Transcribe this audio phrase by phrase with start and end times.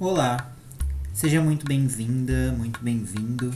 [0.00, 0.52] Olá,
[1.12, 3.52] seja muito bem-vinda, muito bem-vindo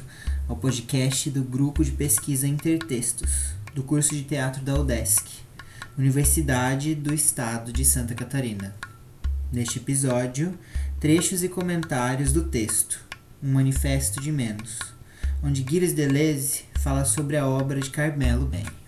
[0.48, 5.22] ao podcast do Grupo de Pesquisa Intertextos, do curso de teatro da UDESC,
[5.96, 8.74] Universidade do Estado de Santa Catarina.
[9.52, 10.58] Neste episódio,
[10.98, 12.98] trechos e comentários do texto
[13.40, 14.80] Um Manifesto de Menos,
[15.44, 18.81] onde Gilles Deleuze fala sobre a obra de Carmelo Ben.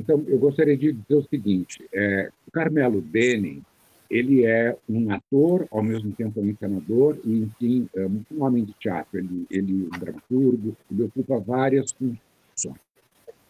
[0.00, 3.62] Então, eu gostaria de dizer o seguinte: é, o Carmelo Bene
[4.10, 8.72] ele é um ator, ao mesmo tempo um encenador e, enfim, é um homem de
[8.72, 9.18] teatro.
[9.18, 12.80] Ele, ele é um dramaturgo, ele ocupa várias funções.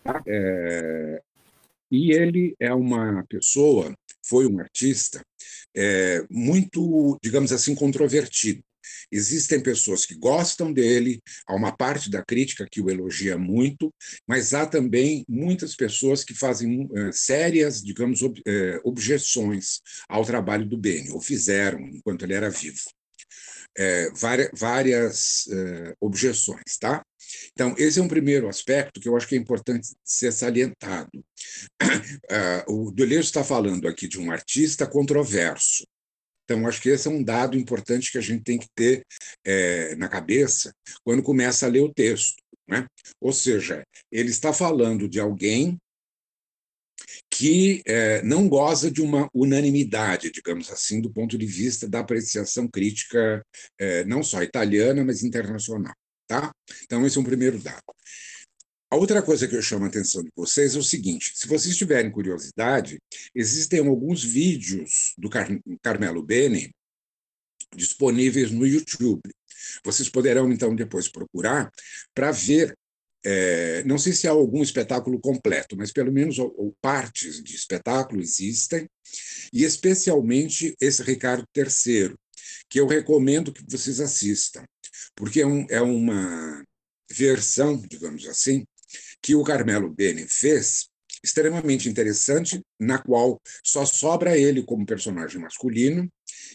[0.05, 0.23] Tá?
[0.27, 1.23] É,
[1.91, 3.95] e ele é uma pessoa,
[4.27, 5.23] foi um artista
[5.75, 8.62] é, muito, digamos assim, controvertido.
[9.11, 13.92] Existem pessoas que gostam dele, há uma parte da crítica que o elogia muito,
[14.27, 20.67] mas há também muitas pessoas que fazem é, sérias, digamos, ob, é, objeções ao trabalho
[20.67, 22.83] do Beni, ou fizeram enquanto ele era vivo.
[23.78, 25.48] É, várias, várias
[26.01, 27.05] objeções, tá?
[27.53, 31.25] Então, esse é um primeiro aspecto que eu acho que é importante ser salientado.
[32.69, 35.84] o Deleuze está falando aqui de um artista controverso,
[36.51, 39.06] então, acho que esse é um dado importante que a gente tem que ter
[39.45, 42.42] é, na cabeça quando começa a ler o texto.
[42.69, 42.89] Né?
[43.20, 45.79] Ou seja, ele está falando de alguém
[47.33, 52.67] que é, não goza de uma unanimidade, digamos assim, do ponto de vista da apreciação
[52.67, 53.47] crítica,
[53.79, 55.95] é, não só italiana, mas internacional.
[56.27, 56.51] Tá?
[56.83, 57.95] Então, esse é um primeiro dado.
[58.91, 61.77] A outra coisa que eu chamo a atenção de vocês é o seguinte: se vocês
[61.77, 63.00] tiverem curiosidade,
[63.33, 65.48] existem alguns vídeos do Car
[65.80, 66.74] Carmelo Bene
[67.77, 69.22] disponíveis no YouTube.
[69.84, 71.70] Vocês poderão, então, depois procurar
[72.12, 72.77] para ver.
[73.23, 77.55] É, não sei se há algum espetáculo completo, mas pelo menos ou, ou partes de
[77.55, 78.89] espetáculo existem,
[79.52, 82.14] e especialmente esse Ricardo III,
[82.67, 84.64] que eu recomendo que vocês assistam,
[85.14, 86.64] porque é, um, é uma
[87.11, 88.64] versão, digamos assim,
[89.23, 90.89] que o Carmelo Bene fez,
[91.23, 96.11] extremamente interessante, na qual só sobra ele como personagem masculino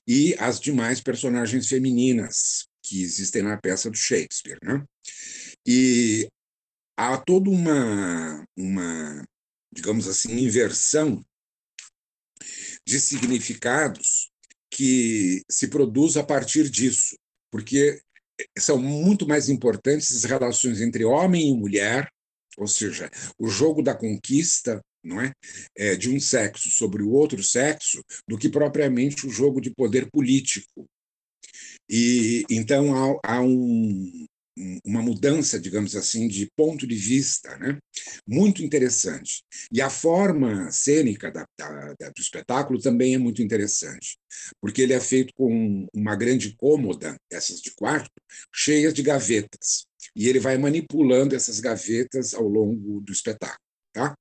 [0.08, 4.60] e as demais personagens femininas que existem na peça do Shakespeare.
[4.64, 4.84] Né?
[5.66, 6.28] E
[6.98, 9.28] há toda uma, uma,
[9.72, 11.24] digamos assim, inversão
[12.86, 14.32] de significados
[14.70, 17.18] que se produz a partir disso,
[17.52, 18.00] porque
[18.58, 22.12] são muito mais importantes as relações entre homem e mulher,
[22.58, 25.32] ou seja, o jogo da conquista não é?
[25.78, 25.96] é?
[25.96, 30.88] de um sexo sobre o outro sexo do que propriamente o jogo de poder político.
[31.90, 34.26] E então há, há um,
[34.84, 37.78] uma mudança, digamos assim, de ponto de vista, né?
[38.28, 39.44] muito interessante.
[39.72, 44.18] E a forma cênica da, da, da, do espetáculo também é muito interessante,
[44.60, 48.10] porque ele é feito com uma grande cômoda, essas de quarto,
[48.54, 49.86] cheias de gavetas
[50.16, 53.60] e ele vai manipulando essas gavetas ao longo do espetáculo,
[53.94, 54.16] tá?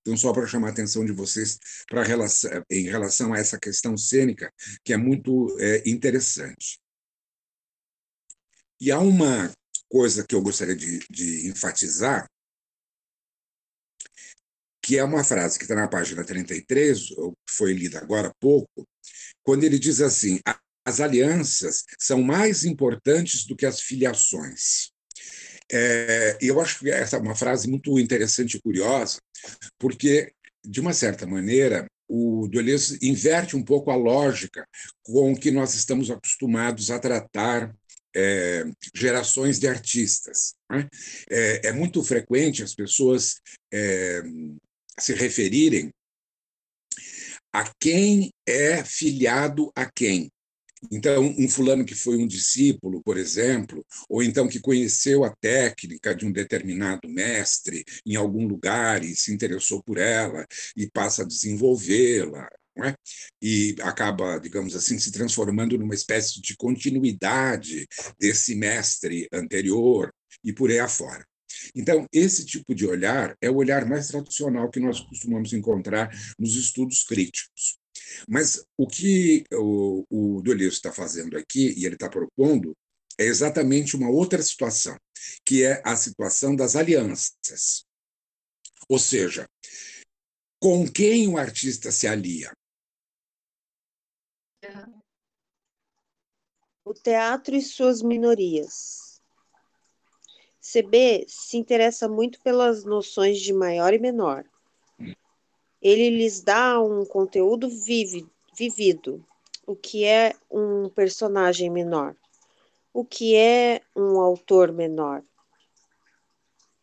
[0.00, 1.58] Então, só para chamar a atenção de vocês
[1.88, 4.52] para relação, em relação a essa questão cênica,
[4.82, 6.80] que é muito é, interessante.
[8.80, 9.52] E há uma
[9.88, 12.26] coisa que eu gostaria de, de enfatizar,
[14.82, 18.88] que é uma frase que está na página 33, que foi lida agora há pouco,
[19.42, 20.40] quando ele diz assim:
[20.84, 24.90] as alianças são mais importantes do que as filiações.
[25.72, 29.18] É, eu acho que essa é uma frase muito interessante e curiosa,
[29.78, 30.32] porque,
[30.64, 34.66] de uma certa maneira, o Deleuze inverte um pouco a lógica
[35.02, 37.72] com que nós estamos acostumados a tratar
[38.14, 38.64] é,
[38.94, 40.54] gerações de artistas.
[40.68, 40.88] Né?
[41.30, 43.36] É, é, muito frequente as pessoas
[43.72, 44.22] é,
[44.98, 45.90] se referirem
[47.52, 50.30] a quem é filiado a quem.
[50.90, 56.14] Então, um fulano que foi um discípulo, por exemplo, ou então que conheceu a técnica
[56.14, 60.46] de um determinado mestre em algum lugar e se interessou por ela
[60.76, 62.48] e passa a desenvolvê-la,
[62.78, 62.94] é?
[63.42, 67.86] e acaba, digamos assim, se transformando numa espécie de continuidade
[68.18, 70.12] desse mestre anterior
[70.42, 71.26] e por aí afora.
[71.74, 76.54] Então, esse tipo de olhar é o olhar mais tradicional que nós costumamos encontrar nos
[76.56, 77.79] estudos críticos.
[78.28, 82.76] Mas o que o, o está fazendo aqui, e ele está propondo,
[83.18, 84.96] é exatamente uma outra situação,
[85.44, 87.84] que é a situação das alianças.
[88.88, 89.46] Ou seja,
[90.58, 92.52] com quem o artista se alia?
[96.84, 99.20] O teatro e suas minorias.
[100.60, 104.44] CB se interessa muito pelas noções de maior e menor.
[105.82, 109.24] Ele lhes dá um conteúdo vivido,
[109.66, 112.14] o que é um personagem menor,
[112.92, 115.22] o que é um autor menor.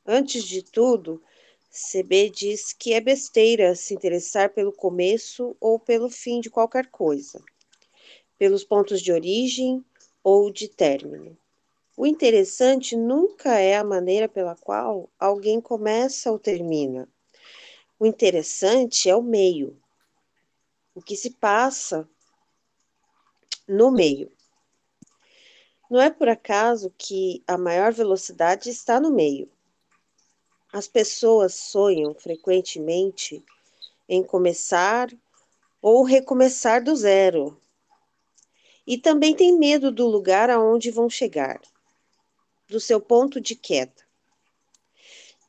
[0.06, 1.22] Antes de tudo,
[1.70, 7.44] CB diz que é besteira se interessar pelo começo ou pelo fim de qualquer coisa,
[8.40, 9.86] pelos pontos de origem
[10.24, 11.38] ou de término.
[11.96, 17.08] O interessante nunca é a maneira pela qual alguém começa ou termina.
[18.00, 19.82] O interessante é o meio,
[20.94, 22.08] o que se passa
[23.68, 24.32] no meio.
[25.90, 29.50] Não é por acaso que a maior velocidade está no meio.
[30.72, 33.44] As pessoas sonham frequentemente
[34.08, 35.10] em começar
[35.82, 37.60] ou recomeçar do zero.
[38.86, 41.60] E também têm medo do lugar aonde vão chegar
[42.68, 44.06] do seu ponto de queda.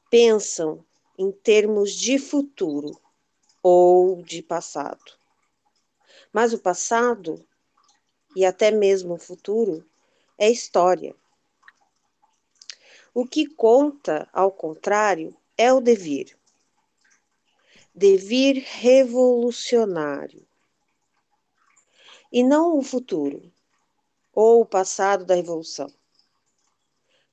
[0.09, 0.85] Pensam
[1.19, 2.99] em termos de futuro
[3.61, 5.19] ou de passado.
[6.33, 7.45] Mas o passado
[8.37, 9.85] e até mesmo o futuro
[10.39, 11.17] é história.
[13.13, 16.39] O que conta, ao contrário, é o devir.
[17.93, 20.47] Devir revolucionário.
[22.31, 23.53] E não o futuro
[24.33, 25.93] ou o passado da revolução.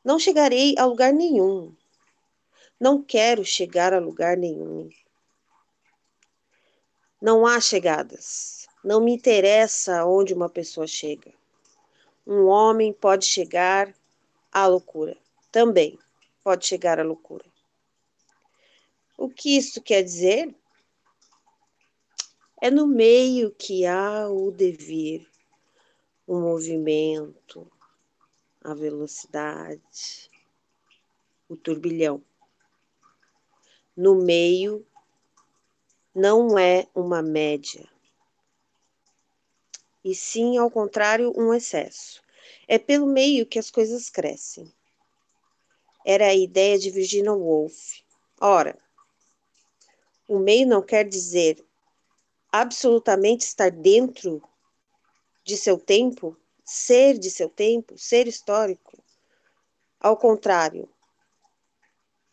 [0.04, 1.76] Não chegarei a lugar nenhum.
[2.80, 4.90] Não quero chegar a lugar nenhum.
[7.22, 8.68] Não há chegadas.
[8.84, 11.34] Não me interessa onde uma pessoa chega.
[12.28, 13.94] Um homem pode chegar
[14.52, 15.18] à loucura.
[15.52, 15.98] Também
[16.44, 17.46] pode chegar à loucura.
[19.18, 20.54] O que isso quer dizer?
[22.62, 25.28] É no meio que há o devir,
[26.28, 27.72] o movimento,
[28.64, 30.30] a velocidade,
[31.48, 32.22] o turbilhão.
[33.96, 34.86] No meio,
[36.14, 37.88] não é uma média,
[40.06, 42.22] e sim, ao contrário, um excesso.
[42.68, 44.72] É pelo meio que as coisas crescem.
[46.06, 48.04] Era a ideia de Virginia Woolf.
[48.40, 48.78] Ora,
[50.28, 51.66] o meio não quer dizer
[52.52, 54.44] absolutamente estar dentro
[55.44, 59.04] de seu tempo, ser de seu tempo, ser histórico.
[60.00, 60.88] Ao contrário,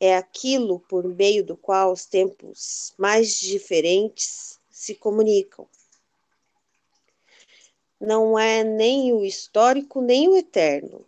[0.04, 5.64] é aquilo por meio do qual os tempos mais diferentes se comunicam.
[8.00, 11.06] Não é nem o histórico nem o eterno,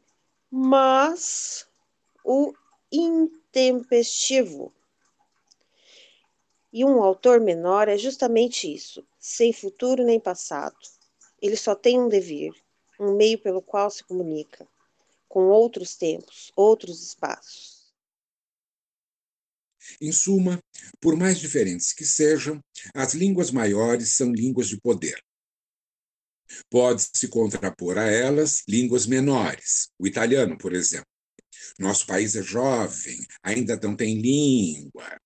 [0.49, 1.67] mas
[2.25, 2.55] o
[2.93, 4.73] intempestivo.
[6.73, 10.79] E um autor menor é justamente isso, sem futuro nem passado.
[11.43, 12.55] Ele só tem um devir,
[13.00, 14.64] um meio pelo qual se comunica
[15.29, 17.74] com outros tempos, outros espaços.
[20.00, 20.58] Em suma,
[21.00, 22.60] por mais diferentes que sejam,
[22.94, 25.20] as línguas maiores são línguas de poder.
[26.70, 31.06] Pode-se contrapor a elas línguas menores, o italiano, por exemplo.
[31.78, 35.16] Nosso país é jovem, ainda não tem língua,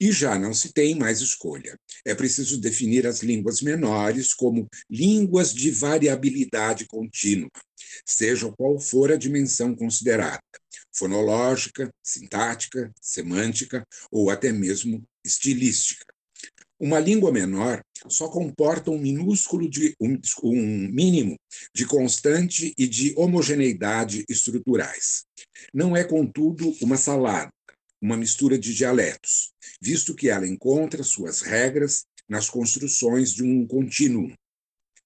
[0.00, 1.78] e já não se tem mais escolha.
[2.04, 7.50] É preciso definir as línguas menores como línguas de variabilidade contínua,
[8.06, 10.42] seja qual for a dimensão considerada,
[10.92, 16.04] fonológica, sintática, semântica ou até mesmo estilística.
[16.80, 21.36] Uma língua menor só comporta um minúsculo de um, um, mínimo
[21.74, 25.24] de constante e de homogeneidade estruturais.
[25.74, 27.50] Não é, contudo, uma salada,
[28.00, 34.32] uma mistura de dialetos, visto que ela encontra suas regras nas construções de um contínuo.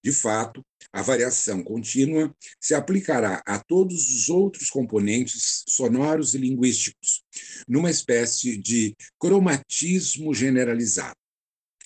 [0.04, 7.22] De fato, a variação contínua se aplicará a todos os outros componentes sonoros e linguísticos,
[7.68, 11.16] numa espécie de cromatismo generalizado.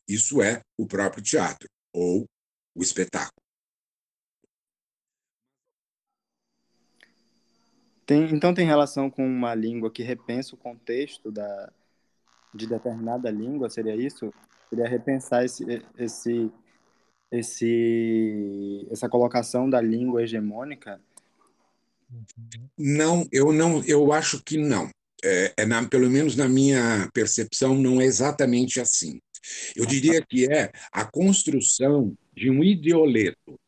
[0.08, 2.26] Isso é o próprio teatro, ou
[2.74, 3.45] o espetáculo.
[8.06, 11.72] Tem, então tem relação com uma língua que repensa o contexto da,
[12.54, 14.32] de determinada língua, seria isso?
[14.70, 15.64] Seria repensar esse,
[15.98, 16.50] esse,
[17.32, 21.00] esse, essa colocação da língua hegemônica?
[22.78, 24.88] Não, eu não, eu acho que não.
[25.24, 29.20] É, é na, pelo menos na minha percepção, não é exatamente assim.
[29.74, 33.58] Eu diria que é a construção de um idioleto.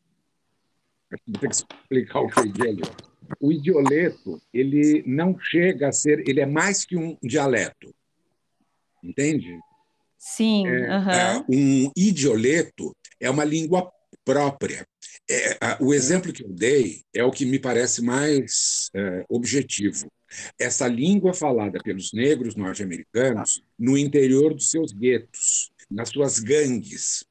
[1.26, 3.07] Vou ter que explicar o que é idioleto
[3.40, 7.94] o idioleto ele não chega a ser, ele é mais que um dialeto,
[9.02, 9.58] entende?
[10.18, 10.66] Sim.
[10.66, 11.10] É, uhum.
[11.10, 13.90] é, um idioleto é uma língua
[14.24, 14.86] própria.
[15.30, 20.10] É, o exemplo que eu dei é o que me parece mais é, objetivo.
[20.58, 27.24] essa língua falada pelos negros norte-americanos no interior dos seus guetos, nas suas gangues.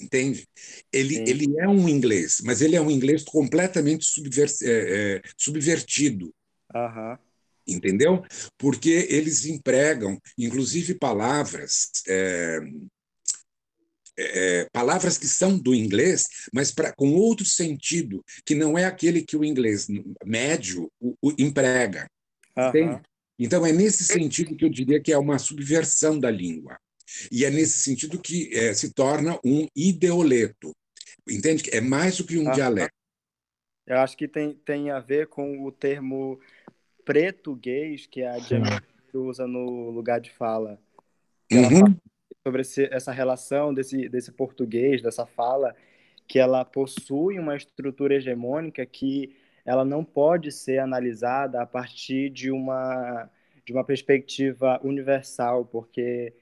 [0.00, 0.46] Entende?
[0.92, 6.34] Ele, ele é um inglês, mas ele é um inglês completamente subver, é, é, subvertido.
[6.74, 7.16] Uhum.
[7.66, 8.22] Entendeu?
[8.58, 12.60] Porque eles empregam, inclusive, palavras é,
[14.16, 19.22] é, palavras que são do inglês, mas pra, com outro sentido, que não é aquele
[19.22, 19.86] que o inglês
[20.24, 22.08] médio o, o emprega.
[22.56, 23.00] Uhum.
[23.38, 26.78] Então, é nesse sentido que eu diria que é uma subversão da língua.
[27.30, 30.74] E é nesse sentido que é, se torna um ideoleto.
[31.28, 31.70] Entende?
[31.72, 32.52] É mais do que um uhum.
[32.52, 32.92] dialeto.
[33.86, 36.40] Eu acho que tem, tem a ver com o termo
[37.04, 38.80] português que a Jamie
[39.12, 40.78] usa no lugar de fala.
[41.52, 41.96] Uhum
[42.46, 45.74] sobre esse, essa relação desse, desse português, dessa fala,
[46.28, 49.34] que ela possui uma estrutura hegemônica que
[49.64, 53.30] ela não pode ser analisada a partir de uma,
[53.64, 56.34] de uma perspectiva universal, porque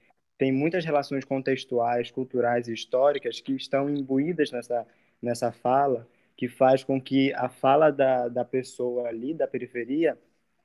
[0.43, 4.85] tem muitas relações contextuais, culturais e históricas que estão imbuídas nessa,
[5.21, 10.17] nessa fala, que faz com que a fala da, da pessoa ali, da periferia,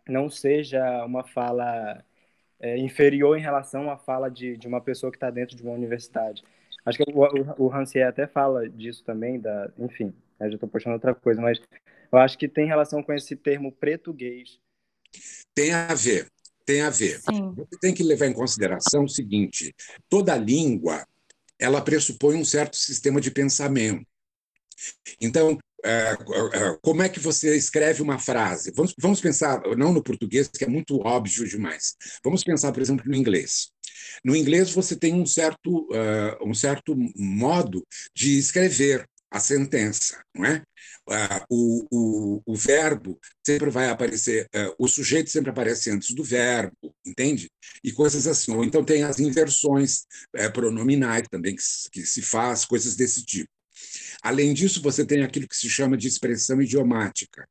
[0.09, 2.05] não seja uma fala
[2.59, 5.75] é, inferior em relação à fala de, de uma pessoa que está dentro de uma
[5.75, 6.43] universidade.
[6.85, 10.95] Acho que o, o, o Rancière até fala disso também, da, enfim, já estou puxando
[10.95, 11.61] outra coisa, mas
[12.11, 14.59] eu acho que tem relação com esse termo português.
[15.55, 16.27] Tem a ver,
[16.69, 17.19] tem a ver.
[17.21, 17.55] Sim.
[17.57, 19.75] Você tem que levar em consideração o seguinte:
[20.07, 21.07] toda língua
[21.59, 24.07] ela pressupõe um certo sistema de pensamento.
[25.21, 28.71] Então, é, é, como é que você escreve uma frase?
[28.77, 31.97] Vamos, vamos pensar, não no português, que é muito óbvio demais.
[32.23, 33.71] Vamos pensar, por exemplo, no inglês.
[34.23, 37.85] No inglês, você tem um certo, uh, um certo modo
[38.15, 40.63] de escrever a sentença, não é?
[41.09, 46.23] Uh, o, o, o, verbo sempre vai aparecer, uh, o sujeito sempre aparece antes do
[46.23, 47.51] verbo, entende?
[47.83, 48.55] E coisas assim.
[48.55, 50.05] Ou então tem as inversões
[50.53, 53.49] pronominais também que, que se faz, coisas desse tipo.
[54.23, 57.49] Além disso, você tem aquilo que se chama de expressão idiomática.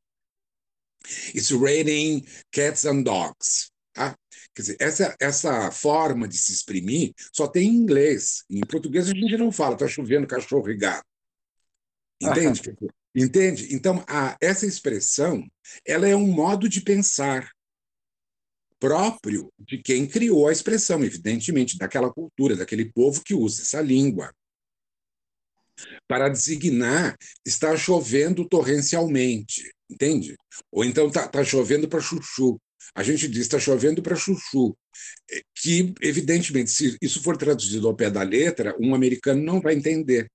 [1.34, 3.72] It's raining cats and dogs.
[3.94, 4.16] Tá?
[4.54, 8.44] Quer dizer, essa, essa forma de se exprimir só tem em inglês.
[8.50, 11.06] Em português a gente não fala, está chovendo cachorro e gato.
[12.22, 12.76] Entende?
[13.16, 13.74] Entende?
[13.74, 15.44] Então, a, essa expressão
[15.86, 17.52] ela é um modo de pensar
[18.80, 24.32] próprio de quem criou a expressão, evidentemente, daquela cultura, daquele povo que usa essa língua
[26.08, 30.36] para designar está chovendo torrencialmente, entende?
[30.72, 32.60] Ou então está tá chovendo para chuchu.
[32.96, 34.76] A gente diz está chovendo para chuchu,
[35.32, 39.76] é, que evidentemente, se isso for traduzido ao pé da letra, um americano não vai
[39.76, 40.32] entender.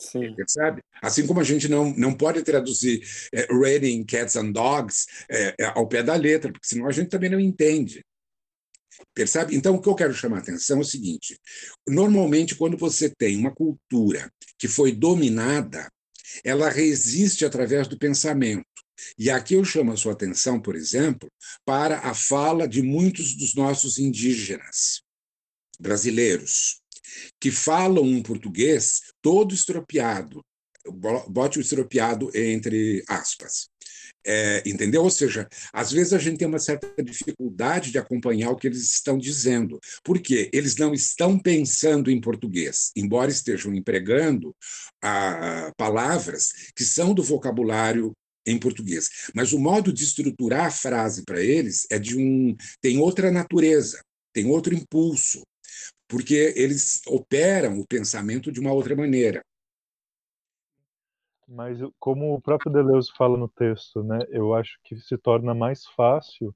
[0.00, 0.34] Sim.
[0.34, 0.82] Percebe?
[1.02, 3.02] Assim como a gente não, não pode traduzir
[3.32, 7.28] é, raining cats and dogs é, ao pé da letra, porque senão a gente também
[7.28, 8.02] não entende.
[9.14, 9.54] Percebe?
[9.54, 11.38] Então, o que eu quero chamar a atenção é o seguinte:
[11.86, 15.90] normalmente, quando você tem uma cultura que foi dominada,
[16.44, 18.64] ela resiste através do pensamento.
[19.18, 21.30] E aqui eu chamo a sua atenção, por exemplo,
[21.64, 25.02] para a fala de muitos dos nossos indígenas
[25.78, 26.79] brasileiros,
[27.40, 30.44] que falam um português todo estropiado,
[31.28, 33.68] bote o estropiado entre aspas.
[34.26, 35.02] É, entendeu?
[35.02, 38.82] Ou seja, às vezes a gente tem uma certa dificuldade de acompanhar o que eles
[38.82, 44.54] estão dizendo, porque eles não estão pensando em português, embora estejam empregando
[45.02, 48.12] ah, palavras que são do vocabulário
[48.46, 49.08] em português.
[49.34, 54.02] Mas o modo de estruturar a frase para eles é de um tem outra natureza,
[54.34, 55.42] tem outro impulso,
[56.10, 59.40] porque eles operam o pensamento de uma outra maneira.
[61.46, 65.86] Mas como o próprio Deleuze fala no texto, né, eu acho que se torna mais
[65.86, 66.54] fácil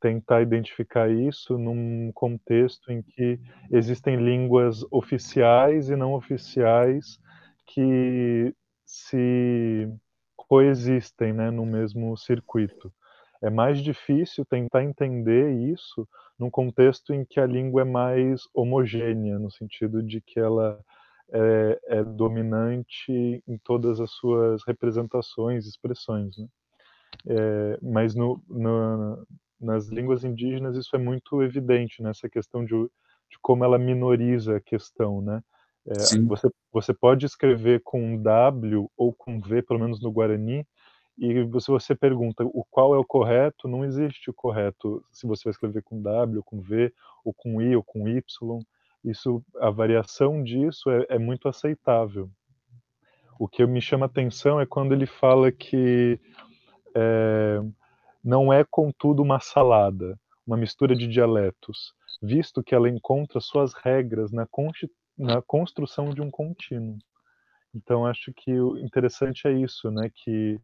[0.00, 7.18] tentar identificar isso num contexto em que existem línguas oficiais e não oficiais
[7.66, 9.88] que se
[10.36, 12.92] coexistem né, no mesmo circuito.
[13.42, 16.06] É mais difícil tentar entender isso
[16.38, 20.80] num contexto em que a língua é mais homogênea, no sentido de que ela
[21.32, 26.36] é, é dominante em todas as suas representações, expressões.
[26.36, 26.46] Né?
[27.26, 29.26] É, mas no, no,
[29.60, 34.60] nas línguas indígenas isso é muito evidente nessa questão de, de como ela minoriza a
[34.60, 35.42] questão, né?
[35.86, 40.66] É, você, você pode escrever com um W ou com V, pelo menos no Guarani,
[41.18, 45.44] e se você pergunta o qual é o correto, não existe o correto se você
[45.44, 46.92] vai escrever com W, com V,
[47.24, 48.22] ou com I, ou com Y
[49.04, 52.30] isso, a variação disso é, é muito aceitável.
[53.38, 56.18] O que me chama atenção é quando ele fala que
[56.96, 57.60] é,
[58.24, 61.92] não é, contudo, uma salada, uma mistura de dialetos,
[62.22, 64.48] visto que ela encontra suas regras na,
[65.18, 66.96] na construção de um contínuo.
[67.74, 70.08] Então, acho que o interessante é isso, né?
[70.14, 70.58] Que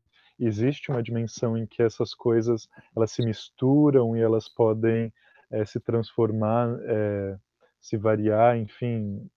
[0.47, 5.13] existe uma dimensão em que essas coisas elas se misturam e elas podem
[5.51, 7.37] é, se transformar, é,
[7.81, 9.29] se variar, enfim,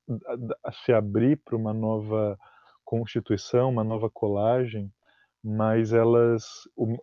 [0.86, 2.38] se abrir para uma nova
[2.84, 4.92] constituição, uma nova colagem,
[5.44, 6.46] mas elas,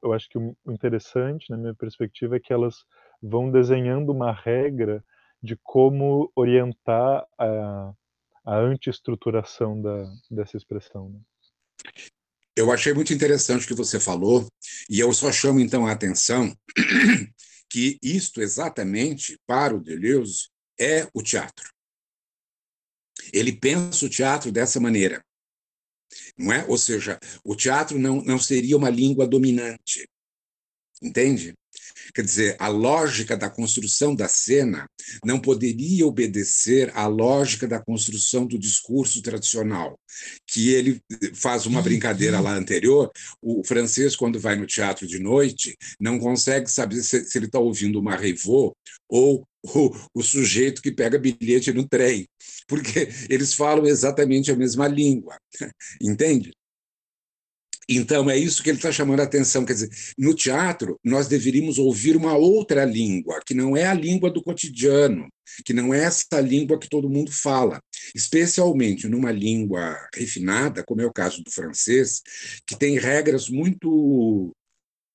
[0.02, 2.84] eu acho que o interessante, na minha perspectiva, é que elas
[3.22, 5.04] vão desenhando uma regra
[5.42, 7.92] de como orientar a,
[8.44, 11.10] a antiestruturação da, dessa expressão.
[11.10, 11.20] Né?
[12.56, 14.48] Eu achei muito interessante o que você falou,
[14.88, 16.54] e eu só chamo então a atenção
[17.70, 21.70] que isto exatamente, para o Deleuze, é o teatro.
[23.32, 25.24] Ele pensa o teatro dessa maneira.
[26.36, 26.64] Não é?
[26.66, 30.08] Ou seja, o teatro não, não seria uma língua dominante.
[31.00, 31.54] Entende?
[32.14, 34.86] Quer dizer, a lógica da construção da cena
[35.24, 39.98] não poderia obedecer à lógica da construção do discurso tradicional,
[40.46, 41.00] que ele
[41.34, 43.10] faz uma brincadeira lá anterior.
[43.40, 47.58] O francês, quando vai no teatro de noite, não consegue saber se, se ele está
[47.58, 48.74] ouvindo uma Revaux
[49.08, 52.26] ou o, o, sujeito que pega bilhete no trem,
[52.66, 55.36] porque eles falam exatamente a mesma língua,
[56.00, 56.50] entende?
[57.92, 59.64] Então, é isso que ele está chamando a atenção.
[59.64, 64.30] Quer dizer, no teatro, nós deveríamos ouvir uma outra língua, que não é a língua
[64.30, 65.28] do cotidiano,
[65.64, 67.82] que não é essa língua que todo mundo fala,
[68.14, 72.22] especialmente numa língua refinada, como é o caso do francês,
[72.64, 74.52] que tem regras muito,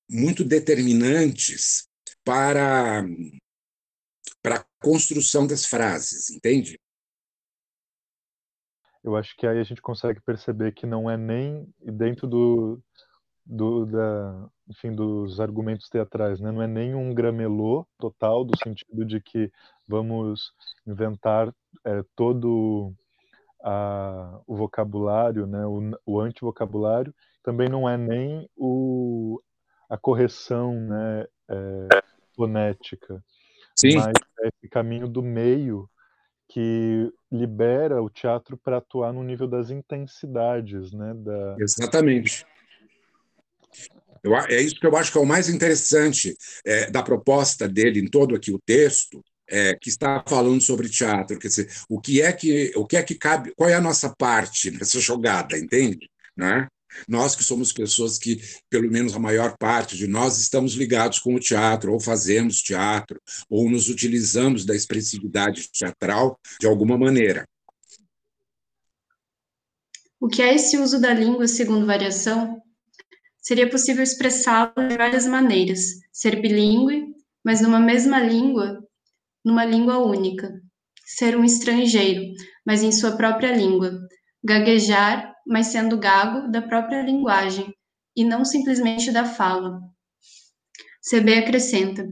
[0.06, 1.86] muito determinantes
[2.22, 3.06] para,
[4.42, 6.78] para a construção das frases, entende?
[9.06, 12.82] Eu acho que aí a gente consegue perceber que não é nem dentro do,
[13.44, 16.50] do da, enfim, dos argumentos teatrais, né?
[16.50, 19.50] não é nem um gramelô total, do sentido de que
[19.86, 20.52] vamos
[20.84, 21.54] inventar
[21.84, 22.92] é, todo
[23.62, 25.64] a, o vocabulário, né?
[25.64, 29.40] o, o antivocabulário, também não é nem o,
[29.88, 31.26] a correção né?
[31.48, 31.88] É,
[32.34, 33.22] fonética,
[33.76, 33.98] Sim.
[33.98, 35.88] mas é esse caminho do meio
[36.48, 41.12] que libera o teatro para atuar no nível das intensidades, né?
[41.14, 41.56] Da...
[41.58, 42.46] Exatamente.
[44.22, 48.00] Eu, é isso que eu acho que é o mais interessante é, da proposta dele
[48.00, 52.20] em todo aqui o texto, é, que está falando sobre teatro, quer dizer, o que
[52.20, 56.10] é que o que é que cabe, qual é a nossa parte nessa jogada, entende?
[56.36, 56.66] Né?
[57.08, 61.34] Nós que somos pessoas que, pelo menos a maior parte de nós, estamos ligados com
[61.34, 67.46] o teatro, ou fazemos teatro, ou nos utilizamos da expressividade teatral de alguma maneira.
[70.18, 72.60] O que é esse uso da língua segundo variação?
[73.40, 75.80] Seria possível expressá-lo de várias maneiras,
[76.12, 78.82] ser bilíngue, mas numa mesma língua,
[79.44, 80.60] numa língua única.
[81.04, 82.34] Ser um estrangeiro,
[82.66, 84.00] mas em sua própria língua.
[84.42, 87.72] Gaguejar, mas sendo gago da própria linguagem
[88.16, 89.80] e não simplesmente da fala.
[91.08, 92.06] CB acrescenta: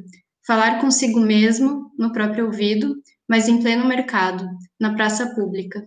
[0.47, 2.95] falar consigo mesmo, no próprio ouvido,
[3.29, 4.47] mas em pleno mercado,
[4.79, 5.85] na praça pública.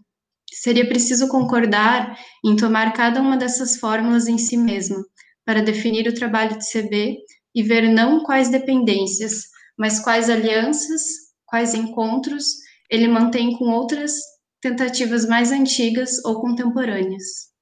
[0.51, 5.03] Seria preciso concordar em tomar cada uma dessas fórmulas em si mesma,
[5.45, 7.17] para definir o trabalho de CB
[7.53, 9.43] e ver não quais dependências,
[9.77, 11.01] mas quais alianças,
[11.45, 12.45] quais encontros
[12.89, 14.13] ele mantém com outras
[14.59, 17.53] tentativas mais antigas ou contemporâneas.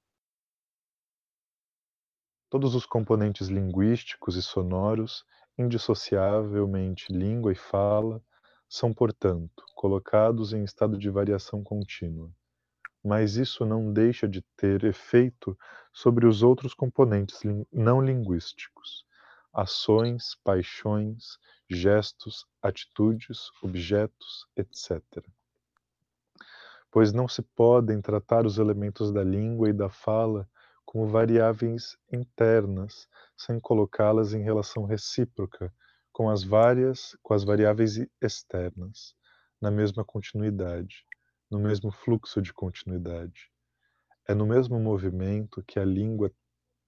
[2.50, 5.26] Todos os componentes linguísticos e sonoros,
[5.58, 8.24] indissociavelmente língua e fala,
[8.70, 12.32] são, portanto, colocados em estado de variação contínua.
[13.04, 15.58] Mas isso não deixa de ter efeito
[15.92, 19.06] sobre os outros componentes não linguísticos,
[19.54, 21.38] ações, paixões,
[21.70, 25.02] gestos, atitudes, objetos, etc
[26.96, 30.50] pois não se podem tratar os elementos da língua e da fala
[30.86, 35.74] como variáveis internas, sem colocá-las em relação recíproca
[36.14, 39.14] com as várias, com as variáveis externas,
[39.62, 41.06] na mesma continuidade,
[41.52, 43.52] no mesmo fluxo de continuidade.
[44.26, 46.32] É no mesmo movimento que a língua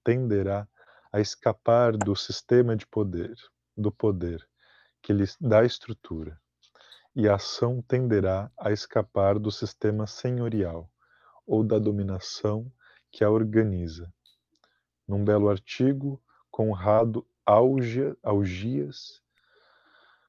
[0.02, 0.66] tenderá
[1.12, 3.34] a escapar do sistema de poder,
[3.76, 4.42] do poder
[5.02, 6.40] que lhe dá estrutura
[7.18, 10.88] e a ação tenderá a escapar do sistema senhorial
[11.44, 12.70] ou da dominação
[13.10, 14.08] que a organiza.
[15.06, 19.20] Num belo artigo, Conrado Augias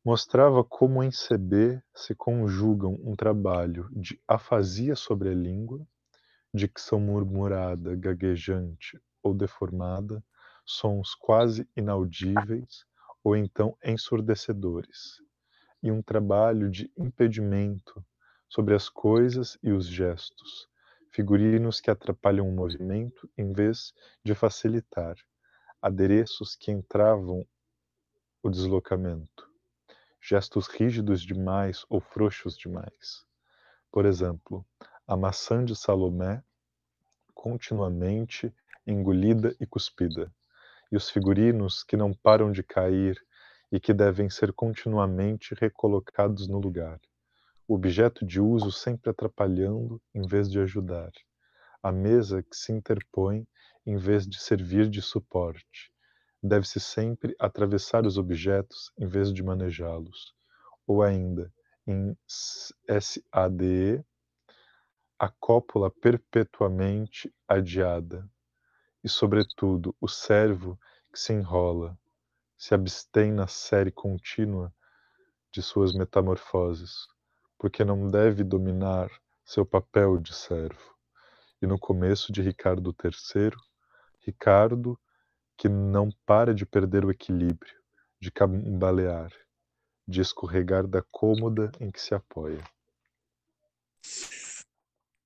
[0.03, 5.87] mostrava como em CB se conjugam um trabalho de afasia sobre a língua,
[6.51, 10.23] dicção murmurada, gaguejante ou deformada,
[10.65, 12.83] sons quase inaudíveis,
[13.23, 15.21] ou então ensurdecedores,
[15.81, 18.03] e um trabalho de impedimento
[18.47, 20.67] sobre as coisas e os gestos,
[21.11, 25.15] figurinos que atrapalham o movimento em vez de facilitar,
[25.81, 27.45] adereços que entravam
[28.41, 29.49] o deslocamento,
[30.21, 33.25] gestos rígidos demais ou frouxos demais.
[33.91, 34.65] Por exemplo,
[35.07, 36.43] a maçã de Salomé
[37.33, 38.53] continuamente
[38.85, 40.31] engolida e cuspida,
[40.91, 43.21] e os figurinos que não param de cair
[43.71, 46.99] e que devem ser continuamente recolocados no lugar.
[47.67, 51.11] O objeto de uso sempre atrapalhando em vez de ajudar.
[51.83, 53.47] A mesa que se interpõe
[53.85, 55.91] em vez de servir de suporte.
[56.41, 60.33] Deve-se sempre atravessar os objetos em vez de manejá-los.
[60.87, 61.53] Ou ainda,
[61.85, 64.03] em SADE,
[65.19, 68.29] a cópula perpetuamente adiada.
[69.03, 70.79] E, sobretudo, o servo
[71.11, 71.97] que se enrola,
[72.59, 74.73] se abstém na série contínua
[75.49, 77.07] de suas metamorfoses,
[77.57, 79.09] porque não deve dominar
[79.45, 80.93] seu papel de servo.
[81.61, 83.51] E no começo de Ricardo III,
[84.25, 84.99] Ricardo,
[85.57, 87.75] que não para de perder o equilíbrio,
[88.19, 89.31] de cambalear,
[90.05, 92.63] de escorregar da cômoda em que se apoia.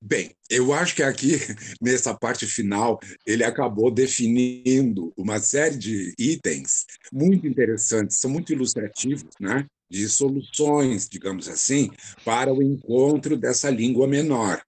[0.06, 1.38] Bem, eu acho que aqui,
[1.82, 9.32] nessa parte final, ele acabou definindo uma série de itens muito interessantes, são muito ilustrativos,
[9.40, 9.66] né?
[9.90, 11.90] de soluções, digamos assim,
[12.26, 14.62] para o encontro dessa língua menor.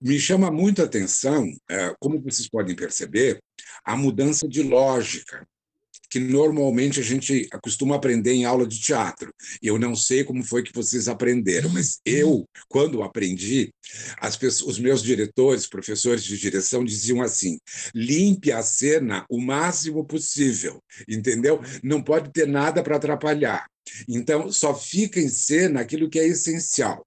[0.00, 3.38] Me chama muito a atenção, é, como vocês podem perceber,
[3.84, 5.46] a mudança de lógica
[6.10, 9.32] que normalmente a gente costuma aprender em aula de teatro.
[9.62, 13.72] Eu não sei como foi que vocês aprenderam, mas eu, quando aprendi,
[14.18, 17.58] as pessoas, os meus diretores, professores de direção diziam assim:
[17.94, 21.60] limpe a cena o máximo possível, entendeu?
[21.82, 23.66] Não pode ter nada para atrapalhar.
[24.08, 27.06] Então, só fica em cena aquilo que é essencial.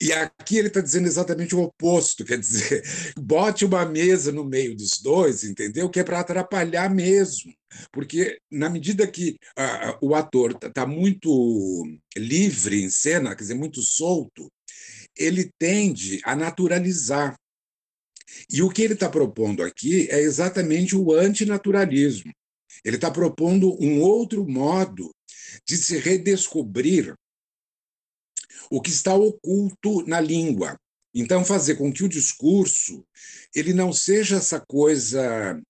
[0.00, 2.84] E aqui ele está dizendo exatamente o oposto, quer dizer,
[3.18, 5.90] bote uma mesa no meio dos dois, entendeu?
[5.90, 7.52] Que é para atrapalhar mesmo,
[7.92, 11.84] porque na medida que uh, o ator está tá muito
[12.16, 14.48] livre em cena, quer dizer, muito solto,
[15.16, 17.34] ele tende a naturalizar.
[18.48, 22.32] E o que ele está propondo aqui é exatamente o antinaturalismo.
[22.84, 25.10] Ele está propondo um outro modo
[25.66, 27.14] de se redescobrir
[28.70, 30.78] o que está oculto na língua.
[31.14, 33.04] Então, fazer com que o discurso
[33.54, 35.60] ele não seja essa coisa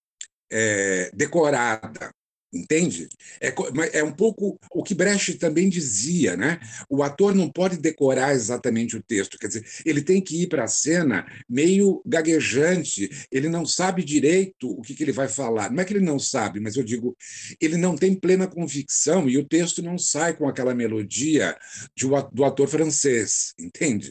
[0.50, 2.10] é, decorada,
[2.50, 3.08] Entende?
[3.42, 3.52] É,
[3.98, 6.58] é um pouco o que Brecht também dizia, né?
[6.88, 10.64] O ator não pode decorar exatamente o texto, quer dizer, ele tem que ir para
[10.64, 15.70] a cena meio gaguejante, ele não sabe direito o que, que ele vai falar.
[15.70, 17.14] Não é que ele não sabe, mas eu digo,
[17.60, 21.54] ele não tem plena convicção e o texto não sai com aquela melodia
[21.94, 24.10] de, do ator francês, entende?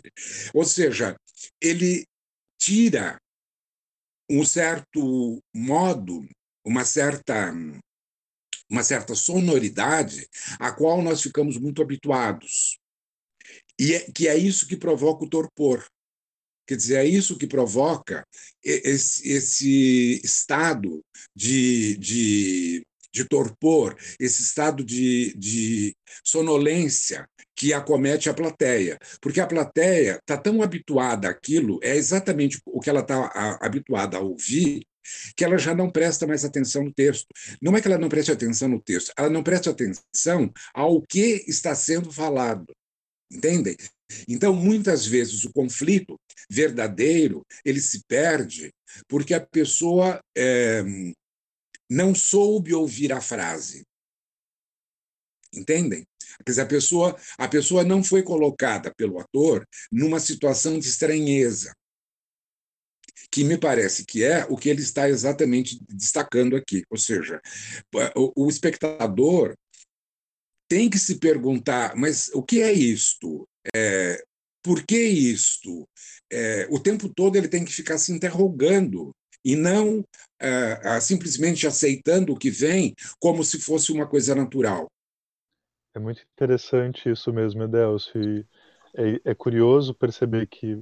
[0.53, 1.15] Ou seja,
[1.59, 2.05] ele
[2.59, 3.19] tira
[4.29, 6.27] um certo modo,
[6.63, 7.51] uma certa
[8.69, 10.27] uma certa sonoridade
[10.59, 12.79] a qual nós ficamos muito habituados.
[13.79, 15.85] E é, que é isso que provoca o torpor.
[16.67, 18.27] Quer dizer, é isso que provoca
[18.61, 21.01] esse, esse estado
[21.33, 27.25] de, de, de, torpor, esse estado de, de sonolência
[27.55, 28.99] que acomete a plateia.
[29.21, 34.21] Porque a plateia está tão habituada àquilo, é exatamente o que ela está habituada a
[34.21, 34.85] ouvir,
[35.35, 37.27] que ela já não presta mais atenção no texto.
[37.61, 41.43] Não é que ela não preste atenção no texto, ela não presta atenção ao que
[41.47, 42.73] está sendo falado.
[43.31, 43.75] Entendem?
[44.27, 48.73] Então, muitas vezes o conflito verdadeiro ele se perde
[49.07, 50.81] porque a pessoa é,
[51.89, 53.85] não soube ouvir a frase.
[55.53, 56.05] Entendem?
[56.45, 61.73] Quer dizer, a pessoa, a pessoa não foi colocada pelo ator numa situação de estranheza
[63.31, 66.83] que me parece que é o que ele está exatamente destacando aqui.
[66.89, 67.41] Ou seja,
[68.15, 69.55] o, espectador
[70.69, 73.47] tem que se perguntar: mas o que é isto?
[73.75, 74.23] É,
[74.63, 75.87] por que isto?
[76.31, 79.11] É, o tempo todo ele tem que ficar se interrogando
[79.43, 80.03] e não
[80.39, 84.87] é, simplesmente aceitando o que vem como se fosse uma coisa natural.
[85.95, 88.45] É muito interessante isso mesmo, Edelcio.
[88.95, 90.79] É, é curioso perceber que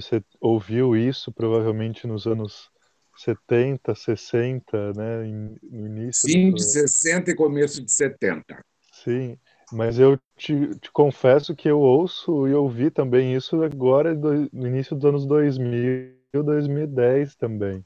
[0.00, 2.70] você ouviu isso provavelmente nos anos
[3.16, 5.24] 70, 60, né?
[5.24, 6.30] no início.
[6.30, 6.56] Fim do...
[6.56, 8.62] de 60 e começo de 70.
[8.92, 9.38] Sim,
[9.72, 14.94] mas eu te, te, confesso que eu ouço e ouvi também isso agora no início
[14.94, 17.84] dos anos 2000, 2010 também.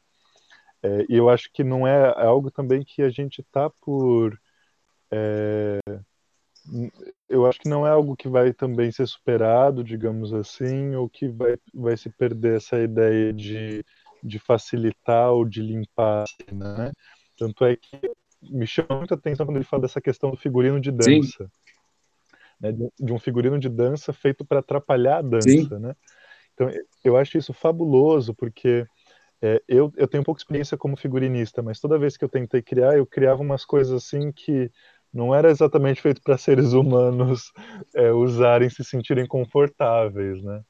[0.83, 4.37] É, e eu acho que não é, é algo também que a gente está por.
[5.12, 5.79] É,
[7.40, 11.29] eu acho que não é algo que vai também ser superado, digamos assim, ou que
[11.29, 13.85] vai, vai se perder essa ideia de,
[14.22, 16.92] de facilitar ou de limpar né?
[17.37, 20.90] Tanto é que me chama muita atenção quando ele fala dessa questão do figurino de
[20.90, 21.50] dança.
[22.61, 22.72] Né?
[22.98, 25.79] De um figurino de dança feito para atrapalhar a dança, Sim.
[25.79, 25.94] né?
[26.55, 26.70] Então,
[27.03, 28.87] eu acho isso fabuloso, porque
[29.40, 32.96] é, eu, eu tenho pouca experiência como figurinista, mas toda vez que eu tentei criar,
[32.98, 34.70] eu criava umas coisas assim que
[35.12, 37.53] não era exatamente feito para seres humanos
[37.94, 40.62] é, usarem, se sentirem confortáveis, né?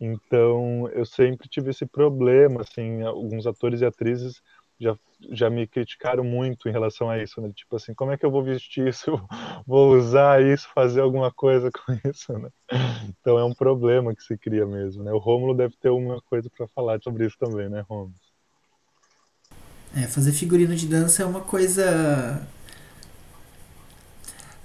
[0.00, 4.40] Então, eu sempre tive esse problema, assim, alguns atores e atrizes
[4.80, 4.96] já,
[5.30, 7.52] já me criticaram muito em relação a isso, né?
[7.54, 9.12] Tipo assim, como é que eu vou vestir isso?
[9.66, 12.48] vou usar isso, fazer alguma coisa com isso, né?
[13.20, 15.12] Então é um problema que se cria mesmo, né?
[15.12, 18.14] O Rômulo deve ter uma coisa para falar sobre isso também, né, Rômulo?
[19.94, 22.46] É, fazer figurino de dança é uma coisa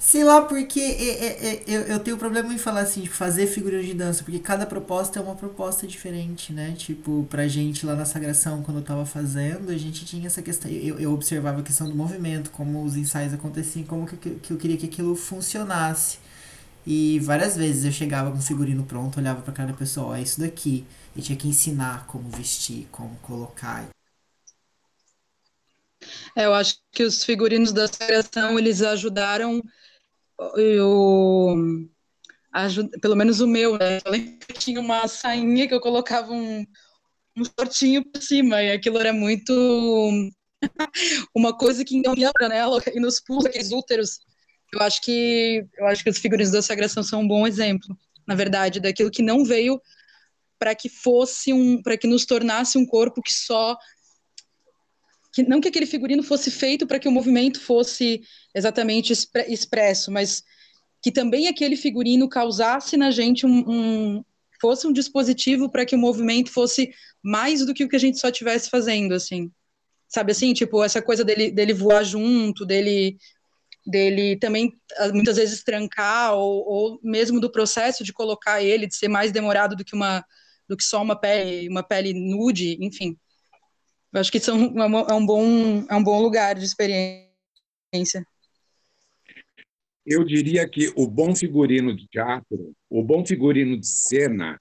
[0.07, 3.81] Sei lá, porque é, é, é, eu, tenho problema em falar assim, de fazer figurino
[3.81, 6.75] de dança, porque cada proposta é uma proposta diferente, né?
[6.77, 10.69] Tipo, pra gente lá na Sagração, quando eu tava fazendo, a gente tinha essa questão.
[10.69, 14.57] Eu, eu observava a questão do movimento, como os ensaios aconteciam, como que, que eu
[14.57, 16.19] queria que aquilo funcionasse.
[16.85, 20.15] E várias vezes eu chegava com o figurino pronto, olhava pra cara da pessoa, ó,
[20.15, 20.85] é isso daqui.
[21.15, 23.83] E tinha que ensinar como vestir, como colocar.
[26.35, 29.63] É, eu acho que os figurinos da Sagração, eles ajudaram
[30.57, 31.55] eu
[33.01, 33.99] pelo menos o meu, né?
[34.05, 36.65] Eu lembro que tinha uma sainha que eu colocava um,
[37.37, 39.51] um shortinho por cima, e aquilo era muito
[41.35, 44.19] uma coisa que enganou a janela e nos pulos, aqueles úteros.
[44.73, 48.35] Eu acho que eu acho que os figurinos da Sagração são um bom exemplo, na
[48.35, 49.79] verdade, daquilo que não veio
[50.57, 53.77] para que fosse um, para que nos tornasse um corpo que só
[55.35, 58.21] que não que aquele figurino fosse feito para que o movimento fosse
[58.55, 59.11] exatamente
[59.49, 60.41] expresso, mas
[61.01, 64.23] que também aquele figurino causasse na gente um, um
[64.61, 66.89] fosse um dispositivo para que o movimento fosse
[67.21, 69.51] mais do que o que a gente só estivesse fazendo, assim.
[70.07, 73.17] Sabe assim, tipo, essa coisa dele, dele voar junto, dele
[73.85, 78.95] dele também ah, muitas vezes trancar ou, ou mesmo do processo de colocar ele de
[78.95, 80.25] ser mais demorado do que uma
[80.67, 83.15] do que só uma pele uma pele nude enfim
[84.15, 88.25] eu acho que são, é, é, um bom, é um bom lugar de experiência.
[90.05, 94.57] Eu diria que o bom figurino de teatro, o bom figurino de cena,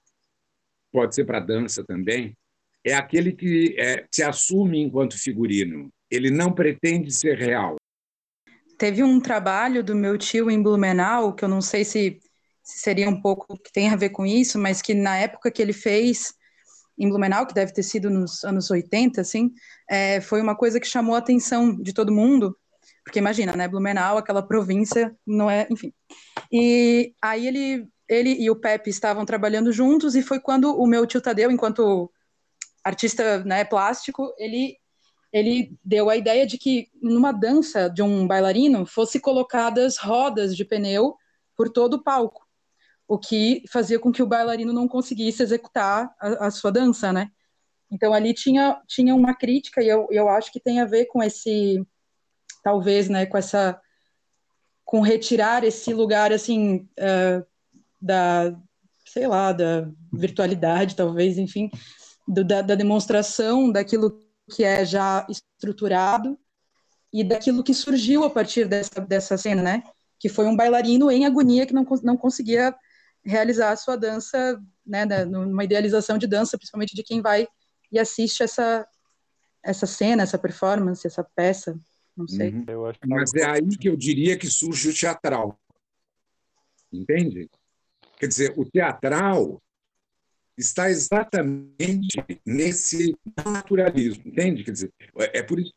[0.91, 2.35] pode ser para dança também,
[2.83, 5.89] é aquele que é, se assume enquanto figurino.
[6.11, 7.77] Ele não pretende ser real.
[8.77, 12.19] Teve um trabalho do meu tio em Blumenau, que eu não sei se,
[12.61, 15.61] se seria um pouco que tem a ver com isso, mas que na época que
[15.61, 16.33] ele fez,
[16.97, 19.51] em Blumenau, que deve ter sido nos anos 80, assim,
[19.89, 22.57] é, foi uma coisa que chamou a atenção de todo mundo,
[23.03, 25.93] porque imagina, né, Blumenau, aquela província, não é, enfim.
[26.51, 31.05] E aí ele, ele e o Pepe estavam trabalhando juntos, e foi quando o meu
[31.05, 32.11] tio Tadeu, enquanto
[32.83, 34.77] artista né, plástico, ele,
[35.33, 40.63] ele deu a ideia de que numa dança de um bailarino fosse colocadas rodas de
[40.63, 41.15] pneu
[41.55, 42.44] por todo o palco
[43.07, 47.29] o que fazia com que o bailarino não conseguisse executar a, a sua dança, né?
[47.91, 51.21] Então ali tinha, tinha uma crítica e eu, eu acho que tem a ver com
[51.21, 51.85] esse,
[52.63, 53.79] talvez, né, com essa,
[54.83, 57.45] com retirar esse lugar assim uh,
[58.01, 58.55] da,
[59.05, 61.69] sei lá, da virtualidade, talvez, enfim,
[62.27, 64.19] do, da, da demonstração daquilo
[64.53, 66.37] que é já estruturado
[67.13, 69.83] e daquilo que surgiu a partir dessa, dessa cena, né?
[70.19, 72.75] Que foi um bailarino em agonia que não, não conseguia
[73.25, 77.47] realizar a sua dança, né, numa idealização de dança, principalmente de quem vai
[77.91, 78.87] e assiste essa
[79.63, 81.75] essa cena, essa performance, essa peça,
[82.15, 82.51] não sei.
[82.53, 82.65] Uhum.
[83.07, 85.59] Mas é aí que eu diria que surge o teatral,
[86.93, 87.49] entende?
[88.19, 89.59] Quer dizer, o teatral
[90.55, 94.63] está exatamente nesse naturalismo, entende?
[94.63, 95.73] Quer dizer, é por isso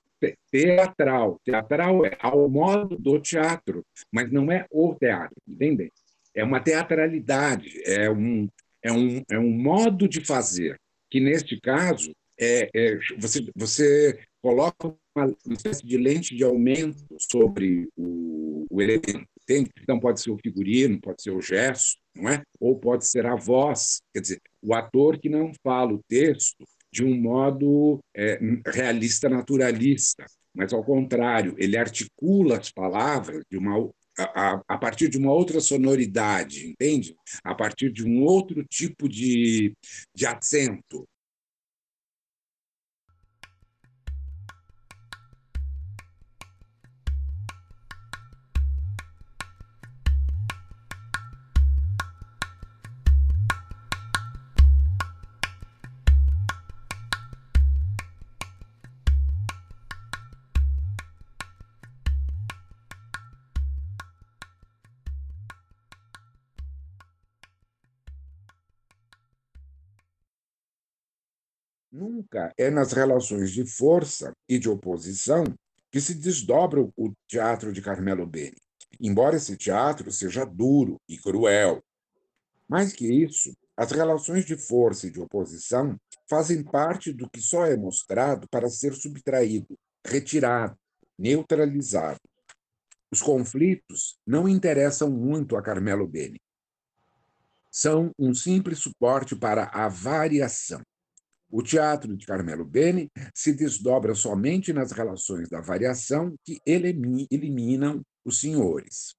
[0.50, 1.40] teatral.
[1.44, 5.92] Teatral é ao modo do teatro, mas não é o teatro, entende?
[6.38, 8.48] É uma teatralidade, é um,
[8.83, 10.79] é um, é um modo de fazer,
[11.11, 17.88] que neste caso é, é você, você coloca uma espécie de lente de aumento sobre
[17.96, 19.27] o, o elemento.
[19.42, 19.70] Entende?
[19.83, 22.42] Então, pode ser o figurino, pode ser o gesto, não é?
[22.61, 27.03] ou pode ser a voz, quer dizer, o ator que não fala o texto de
[27.03, 30.24] um modo é, realista, naturalista,
[30.55, 33.72] mas, ao contrário, ele articula as palavras de uma
[34.18, 37.14] a, a, partir de uma outra sonoridade, entende?
[37.44, 39.74] A partir de um outro tipo de,
[40.14, 41.07] de acento.
[72.31, 75.45] Nunca é nas relações de força e de oposição
[75.91, 78.59] que se desdobra o teatro de Carmelo Beni,
[79.01, 81.83] embora esse teatro seja duro e cruel.
[82.69, 87.64] Mais que isso, as relações de força e de oposição fazem parte do que só
[87.64, 90.77] é mostrado para ser subtraído, retirado,
[91.19, 92.21] neutralizado.
[93.11, 96.38] Os conflitos não interessam muito a Carmelo Beni.
[97.71, 100.83] São um simples suporte para a variação.
[101.50, 108.40] O teatro de Carmelo Beni se desdobra somente nas relações da variação que eliminam os
[108.40, 109.14] senhores.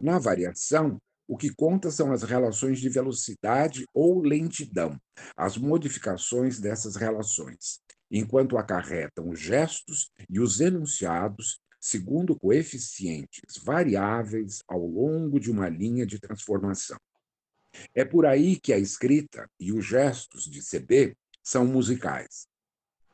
[0.00, 4.98] Na variação, o que conta são as relações de velocidade ou lentidão,
[5.36, 14.86] as modificações dessas relações, enquanto acarretam os gestos e os enunciados segundo coeficientes variáveis ao
[14.86, 16.98] longo de uma linha de transformação.
[17.94, 21.14] É por aí que a escrita e os gestos de CB
[21.44, 22.46] são musicais,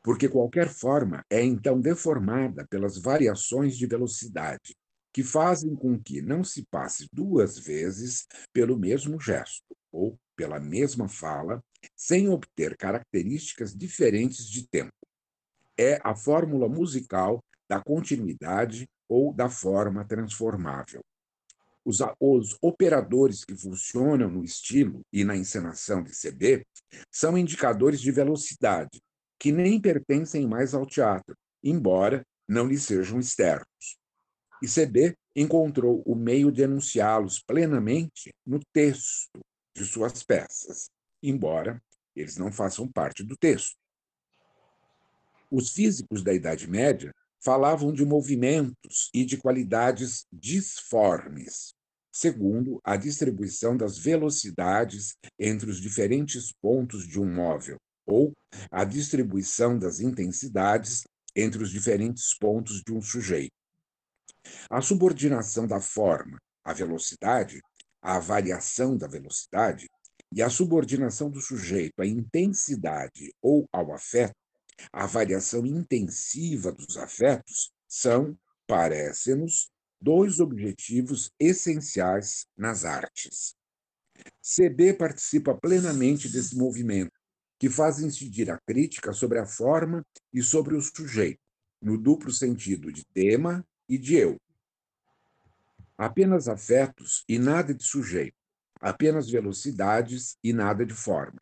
[0.03, 4.75] porque qualquer forma é então deformada pelas variações de velocidade,
[5.13, 11.09] que fazem com que não se passe duas vezes pelo mesmo gesto ou pela mesma
[11.09, 11.63] fala,
[11.97, 14.93] sem obter características diferentes de tempo.
[15.77, 21.03] É a fórmula musical da continuidade ou da forma transformável.
[21.91, 26.65] Os, os, operadores que funcionam no estilo e na encenação de CB
[27.11, 29.03] são indicadores de velocidade,
[29.37, 33.99] que nem pertencem mais ao teatro, embora não lhe sejam externos.
[34.63, 39.29] E CB encontrou o meio de enunciá-los plenamente no texto
[39.75, 40.89] de suas peças,
[41.21, 41.83] embora
[42.15, 43.77] eles não façam parte do texto.
[45.51, 51.75] Os físicos da Idade Média falavam de movimentos e de qualidades disformes,
[52.13, 58.33] segundo a distribuição das velocidades entre os diferentes pontos de um móvel, ou
[58.71, 63.55] a distribuição das intensidades entre os diferentes pontos de um sujeito.
[64.69, 67.61] A subordinação da forma à velocidade,
[68.03, 69.89] à variação da velocidade,
[70.33, 74.35] e a subordinação do sujeito à intensidade ou ao afeto,
[74.93, 79.69] a variação intensiva dos afetos, são, parece-nos,
[80.01, 83.55] dois objetivos essenciais nas artes.
[84.43, 87.13] CB participa plenamente desse movimento,
[87.59, 91.41] que faz incidir a crítica sobre a forma e sobre o sujeito,
[91.81, 94.37] no duplo sentido de tema e de eu.
[95.99, 98.37] Apenas afetos e nada de sujeito,
[98.81, 101.41] apenas velocidades e nada de forma.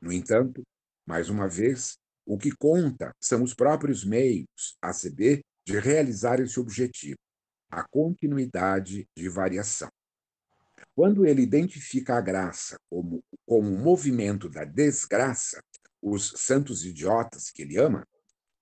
[0.00, 0.62] No entanto,
[1.06, 7.18] mais uma vez, o que conta são os próprios meios, ACB, de realizar esse objetivo,
[7.70, 9.90] a continuidade de variação.
[10.94, 15.62] Quando ele identifica a graça como, como um movimento da desgraça,
[16.02, 18.06] os santos idiotas que ele ama,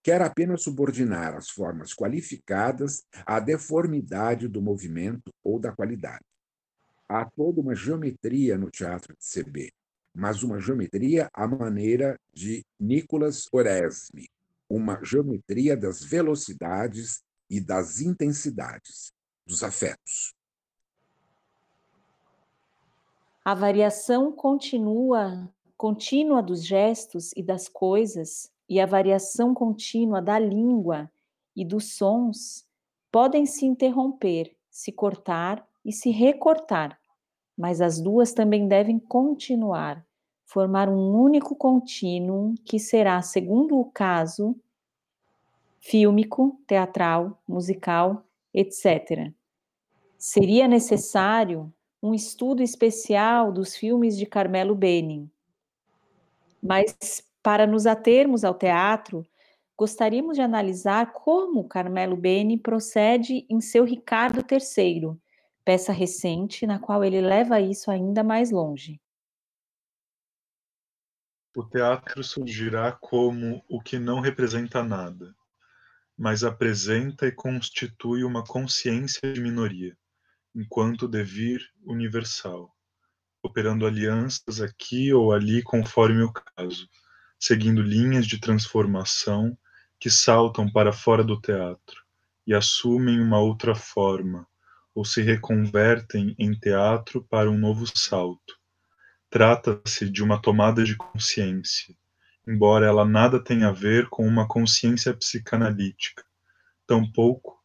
[0.03, 6.25] quer apenas subordinar as formas qualificadas à deformidade do movimento ou da qualidade.
[7.09, 9.73] Há toda uma geometria no teatro de CB,
[10.15, 14.29] mas uma geometria à maneira de Nicolas Oresme,
[14.69, 19.13] uma geometria das velocidades e das intensidades,
[19.47, 20.35] dos afetos.
[23.45, 31.11] A variação continua, contínua dos gestos e das coisas e a variação contínua da língua
[31.57, 32.67] e dos sons
[33.11, 37.01] podem se interromper, se cortar e se recortar,
[37.57, 40.07] mas as duas também devem continuar,
[40.45, 44.55] formar um único contínuo que será, segundo o caso,
[45.81, 49.33] fílmico, teatral, musical, etc.
[50.17, 51.73] Seria necessário
[52.03, 55.31] um estudo especial dos filmes de Carmelo Beni.
[56.63, 59.27] Mas para nos atermos ao teatro,
[59.77, 65.17] gostaríamos de analisar como Carmelo Beni procede em seu Ricardo III,
[65.65, 69.01] peça recente na qual ele leva isso ainda mais longe.
[71.57, 75.35] O teatro surgirá como o que não representa nada,
[76.19, 79.97] mas apresenta e constitui uma consciência de minoria,
[80.55, 82.75] enquanto devir universal,
[83.43, 86.89] operando alianças aqui ou ali conforme o caso
[87.39, 89.57] seguindo linhas de transformação
[90.01, 92.03] que saltam para fora do teatro
[92.47, 94.47] e assumem uma outra forma,
[94.95, 98.59] ou se reconvertem em teatro para um novo salto.
[99.31, 101.95] Trata-se de uma tomada de consciência,
[102.49, 106.25] embora ela nada tenha a ver com uma consciência psicanalítica,
[106.87, 107.59] tampouco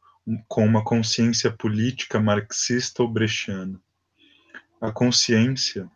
[0.50, 3.82] com uma consciência política marxista ou brechiana.
[4.82, 5.90] A consciência,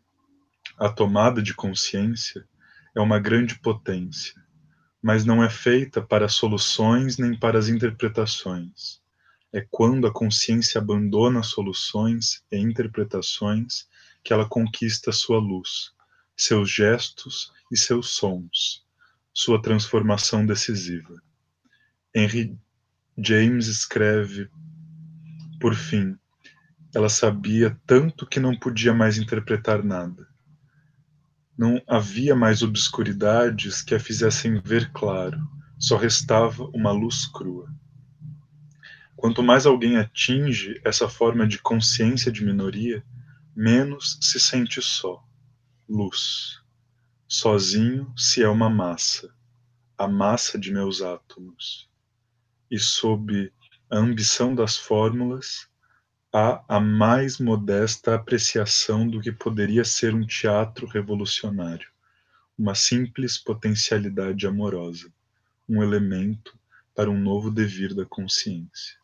[0.80, 2.48] a tomada de consciência,
[2.96, 4.42] é uma grande potência.
[5.02, 9.02] mas não é feita para soluções nem para as interpretações.
[9.54, 13.88] É quando a consciência abandona soluções e interpretações
[14.24, 15.94] que ela conquista sua luz,
[16.38, 18.86] seus gestos e seus sons,
[19.34, 21.22] sua transformação decisiva.
[22.14, 22.58] Henry
[23.18, 24.50] James escreve,
[25.60, 26.16] por fim,
[26.94, 30.28] ela sabia tanto que não podia mais interpretar nada.
[31.58, 35.40] Não havia mais obscuridades que a fizessem ver claro,
[35.80, 37.68] só restava uma luz crua.
[39.16, 43.04] Quanto mais alguém atinge essa forma de consciência de minoria,
[43.56, 45.27] menos se sente só.
[45.90, 46.62] Luz.
[47.30, 49.34] Sozinho se é uma massa,
[49.98, 51.90] a massa de meus átomos.
[52.70, 53.54] E sob
[53.90, 55.70] a ambição das fórmulas,
[56.34, 61.90] há a mais modesta apreciação do que poderia ser um teatro revolucionário,
[62.58, 65.10] uma simples potencialidade amorosa,
[65.70, 66.60] um elemento
[66.94, 68.98] para um novo devir da consciência.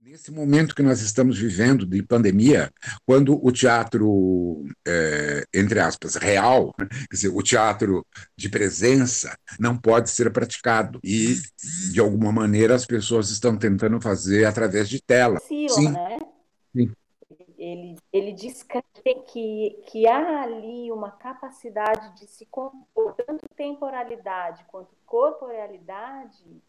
[0.00, 2.72] Nesse momento que nós estamos vivendo de pandemia,
[3.04, 9.76] quando o teatro, é, entre aspas, real, né, quer dizer, o teatro de presença, não
[9.76, 11.00] pode ser praticado.
[11.02, 11.34] E,
[11.92, 15.40] de alguma maneira, as pessoas estão tentando fazer através de tela.
[15.40, 15.90] Sim, Sim.
[15.90, 16.18] Né?
[16.74, 16.92] Sim.
[17.58, 18.84] Ele, ele descreve
[19.26, 26.62] que, que há ali uma capacidade de se compor, tanto temporalidade quanto corporealidade,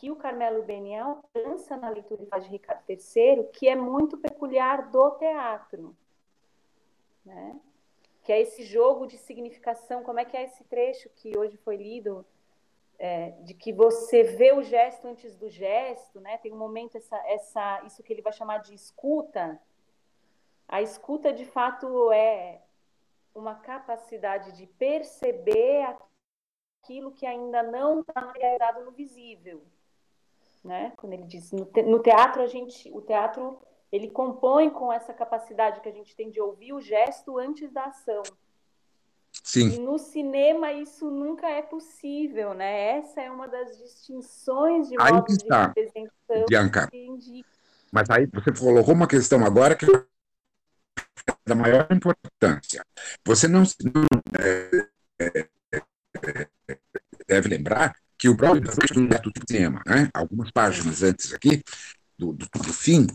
[0.00, 5.10] que o Carmelo Beniel alcança na leitura de Ricardo III, que é muito peculiar do
[5.10, 5.94] teatro.
[7.22, 7.60] Né?
[8.22, 11.76] Que é esse jogo de significação, como é que é esse trecho que hoje foi
[11.76, 12.24] lido,
[12.98, 16.38] é, de que você vê o gesto antes do gesto, né?
[16.38, 19.60] tem um momento, essa, essa, isso que ele vai chamar de escuta.
[20.66, 22.62] A escuta, de fato, é
[23.34, 25.94] uma capacidade de perceber
[26.82, 29.62] aquilo que ainda não está materializado no visível
[30.64, 30.92] né?
[30.96, 35.12] Quando ele diz no, te, no teatro a gente, o teatro ele compõe com essa
[35.12, 38.22] capacidade que a gente tem de ouvir o gesto antes da ação.
[39.42, 39.70] Sim.
[39.70, 42.98] E no cinema isso nunca é possível, né?
[42.98, 46.46] Essa é uma das distinções de aí modo está, de representação.
[46.48, 46.90] Bianca.
[47.92, 50.04] Mas aí você colocou uma questão agora que é
[51.46, 52.84] da maior importância.
[53.24, 54.04] Você não, não
[54.38, 54.88] é,
[55.18, 55.48] é,
[56.68, 56.78] é,
[57.26, 61.62] deve lembrar que o próprio do cinema, né, algumas páginas antes aqui,
[62.18, 63.06] do, do, do, fim,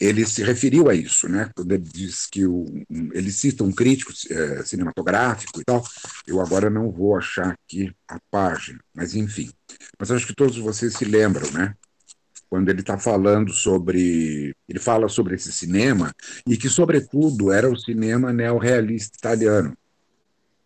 [0.00, 1.50] ele se referiu a isso, né?
[1.54, 2.64] Quando ele diz que o,
[3.12, 5.84] ele cita um crítico é, cinematográfico e tal.
[6.26, 9.50] Eu agora não vou achar aqui a página, mas enfim.
[9.98, 11.74] Mas acho que todos vocês se lembram, né?
[12.48, 16.10] Quando ele está falando sobre, ele fala sobre esse cinema
[16.48, 19.76] e que sobretudo era o cinema neorrealista italiano.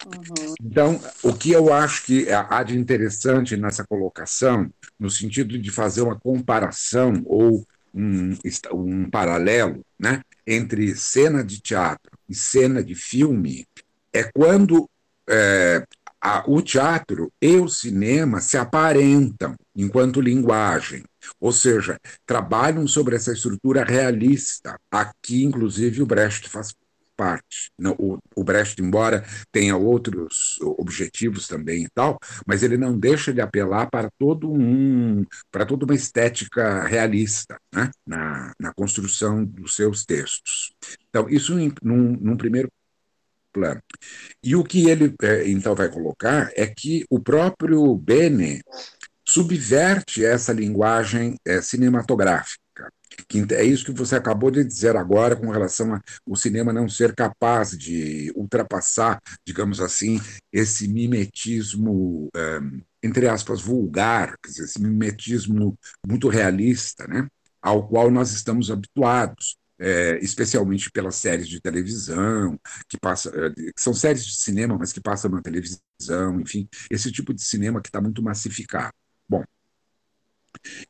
[0.06, 0.54] Uhum.
[0.62, 6.02] Então, o que eu acho que há de interessante nessa colocação, no sentido de fazer
[6.02, 8.36] uma comparação ou um,
[8.72, 13.66] um paralelo né, entre cena de teatro e cena de filme,
[14.12, 14.88] é quando
[15.28, 15.84] é,
[16.20, 21.04] a, o teatro e o cinema se aparentam enquanto linguagem,
[21.40, 24.78] ou seja, trabalham sobre essa estrutura realista.
[24.90, 26.72] Aqui, inclusive, o Brecht faz
[27.18, 27.72] parte.
[27.98, 32.16] O, o Brecht, embora tenha outros objetivos também e tal,
[32.46, 37.90] mas ele não deixa de apelar para todo um para toda uma estética realista né?
[38.06, 40.72] na, na construção dos seus textos.
[41.10, 42.70] Então, isso em, num, num primeiro
[43.52, 43.82] plano.
[44.42, 48.62] E o que ele é, então vai colocar é que o próprio Bene
[49.26, 52.67] subverte essa linguagem é, cinematográfica
[53.28, 57.14] que é isso que você acabou de dizer agora com relação ao cinema não ser
[57.14, 60.18] capaz de ultrapassar, digamos assim,
[60.52, 67.28] esse mimetismo, um, entre aspas, vulgar, esse mimetismo muito realista, né,
[67.60, 69.56] ao qual nós estamos habituados.
[69.80, 72.58] É, especialmente pelas séries de televisão,
[72.88, 77.12] que, passa, é, que são séries de cinema, mas que passam na televisão, enfim, esse
[77.12, 78.92] tipo de cinema que está muito massificado.
[79.28, 79.44] Bom,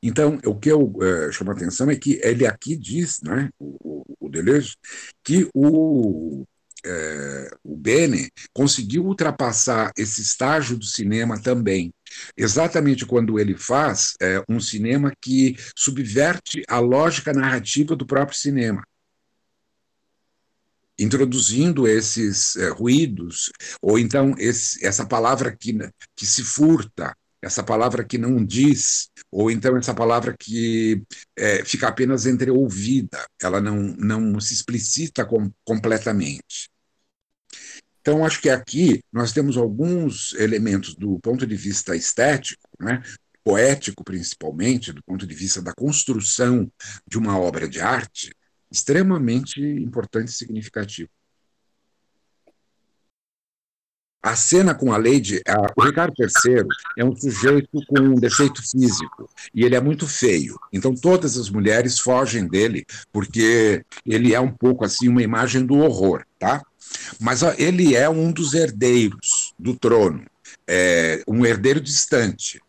[0.03, 4.05] então, o que eu é, chamo a atenção é que ele aqui diz, né, o,
[4.21, 4.77] o Deleuze,
[5.23, 6.45] que o,
[6.85, 11.93] é, o Bene conseguiu ultrapassar esse estágio do cinema também,
[12.37, 18.83] exatamente quando ele faz é, um cinema que subverte a lógica narrativa do próprio cinema.
[20.99, 25.79] Introduzindo esses é, ruídos, ou então esse, essa palavra que,
[26.17, 31.03] que se furta, essa palavra que não diz, ou então essa palavra que
[31.37, 36.71] é, fica apenas entreouvida, ela não, não se explicita com, completamente.
[38.01, 43.03] Então, acho que aqui nós temos alguns elementos do ponto de vista estético, né,
[43.45, 46.71] poético principalmente, do ponto de vista da construção
[47.07, 48.35] de uma obra de arte,
[48.71, 51.11] extremamente importante e significativo.
[54.23, 56.65] A cena com a Lady, a, o Ricardo III
[56.99, 60.59] é um sujeito com um defeito físico e ele é muito feio.
[60.73, 65.79] Então todas as mulheres fogem dele porque ele é um pouco assim uma imagem do
[65.79, 66.63] horror, tá?
[67.21, 70.25] Mas ó, ele é um dos herdeiros do trono,
[70.67, 72.61] é, um herdeiro distante.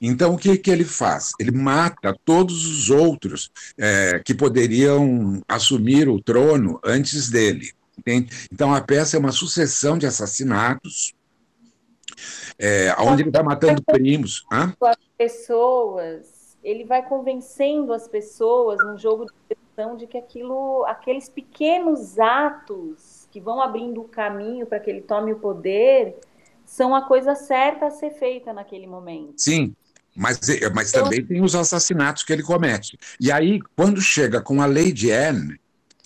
[0.00, 1.32] Então, o que, que ele faz?
[1.40, 7.72] Ele mata todos os outros é, que poderiam assumir o trono antes dele.
[7.98, 8.48] Entende?
[8.52, 11.12] Então, a peça é uma sucessão de assassinatos,
[12.58, 14.44] é, onde ele está matando primos.
[14.52, 14.72] Hã?
[14.80, 21.28] As pessoas, ele vai convencendo as pessoas num jogo de questão de que aquilo, aqueles
[21.28, 26.16] pequenos atos que vão abrindo o caminho para que ele tome o poder
[26.64, 29.34] são a coisa certa a ser feita naquele momento.
[29.38, 29.74] Sim,
[30.14, 30.40] mas,
[30.74, 32.98] mas também tem os assassinatos que ele comete.
[33.20, 35.58] E aí, quando chega com a Lady Anne,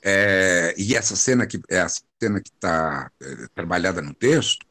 [0.03, 4.66] é, e essa cena que é a cena que está é, trabalhada no texto,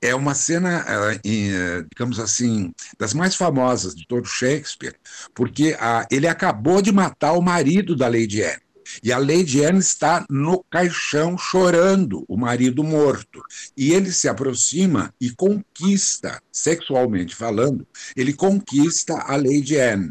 [0.00, 4.96] é uma cena, é, digamos assim, das mais famosas de todo Shakespeare,
[5.34, 8.64] porque a, ele acabou de matar o marido da Lady Anne.
[9.02, 13.42] E a Lady Anne está no caixão chorando, o marido morto.
[13.76, 20.10] E ele se aproxima e conquista, sexualmente falando, ele conquista a Lady Anne.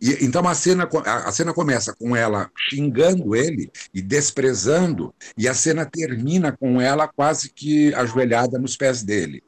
[0.00, 5.48] E, então a cena, a, a cena começa com ela xingando ele e desprezando, e
[5.48, 9.42] a cena termina com ela quase que ajoelhada nos pés dele.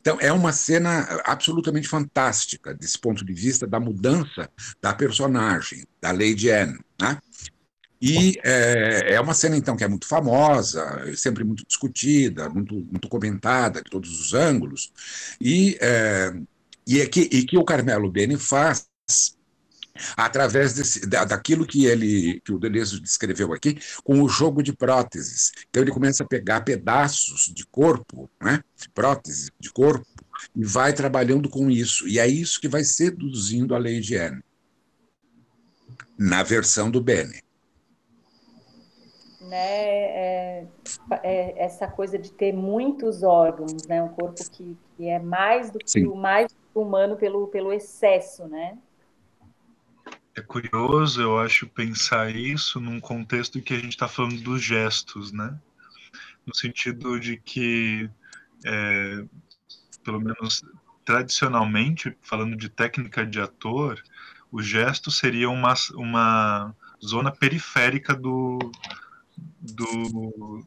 [0.00, 6.10] Então, é uma cena absolutamente fantástica, desse ponto de vista da mudança da personagem, da
[6.10, 6.78] Lady Anne.
[7.00, 7.18] Né?
[8.00, 13.08] E é, é, uma cena, então, que é muito famosa, sempre muito discutida, muito, muito
[13.08, 14.92] comentada de todos os ângulos,
[15.40, 16.34] e, é,
[16.86, 18.86] e, é que, e que o Carmelo Beni faz
[20.16, 24.72] através desse, da, daquilo que ele que o Deleuze descreveu aqui, com o jogo de
[24.72, 25.52] próteses.
[25.68, 28.62] Então ele começa a pegar pedaços de corpo, né?
[28.94, 30.06] próteses de corpo,
[30.54, 32.06] e vai trabalhando com isso.
[32.08, 34.42] E é isso que vai seduzindo a Lady Anne,
[36.18, 37.42] na versão do Bene
[39.52, 40.66] né, é,
[41.22, 45.78] é, essa coisa de ter muitos órgãos, né, um corpo que, que é mais do
[45.78, 46.06] que Sim.
[46.06, 48.78] o mais humano pelo, pelo excesso, né?
[50.34, 54.62] É curioso, eu acho, pensar isso num contexto em que a gente está falando dos
[54.62, 55.58] gestos, né?
[56.46, 58.08] No sentido de que,
[58.64, 59.24] é,
[60.02, 60.64] pelo menos
[61.04, 64.02] tradicionalmente, falando de técnica de ator,
[64.50, 66.74] o gesto seria uma, uma
[67.04, 68.58] zona periférica do,
[69.60, 70.64] do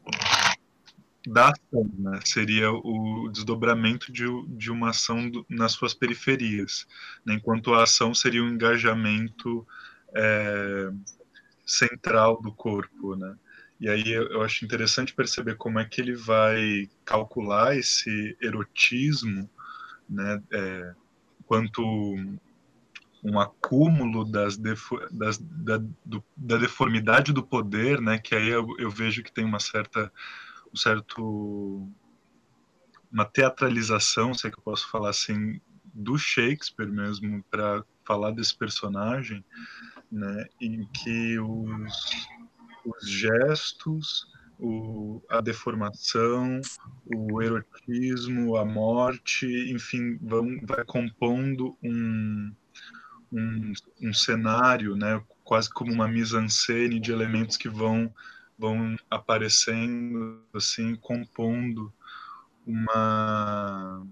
[1.26, 2.20] da ação, né?
[2.24, 6.86] Seria o desdobramento de, de uma ação do, nas suas periferias,
[7.24, 7.34] né?
[7.34, 9.66] enquanto a ação seria o um engajamento
[10.14, 10.90] é,
[11.64, 13.36] central do corpo, né?
[13.78, 19.50] E aí eu acho interessante perceber como é que ele vai calcular esse erotismo,
[20.08, 20.42] né?
[20.50, 20.94] É,
[21.44, 21.82] quanto
[23.22, 28.18] um acúmulo das, defo, das da, do, da, deformidade do poder, né?
[28.18, 30.12] Que aí eu, eu, vejo que tem uma certa,
[30.72, 31.88] um certo,
[33.12, 38.56] uma teatralização, se é que eu posso falar assim, do Shakespeare mesmo para falar desse
[38.56, 39.44] personagem,
[40.10, 40.46] né?
[40.60, 42.28] Em que os,
[42.84, 44.26] os gestos
[44.58, 46.60] o, a deformação,
[47.04, 52.52] o erotismo, a morte, enfim, vão, vai compondo um,
[53.32, 58.12] um, um cenário, né, quase como uma mise-en-scène de elementos que vão
[58.58, 61.92] vão aparecendo assim, compondo
[62.66, 64.06] uma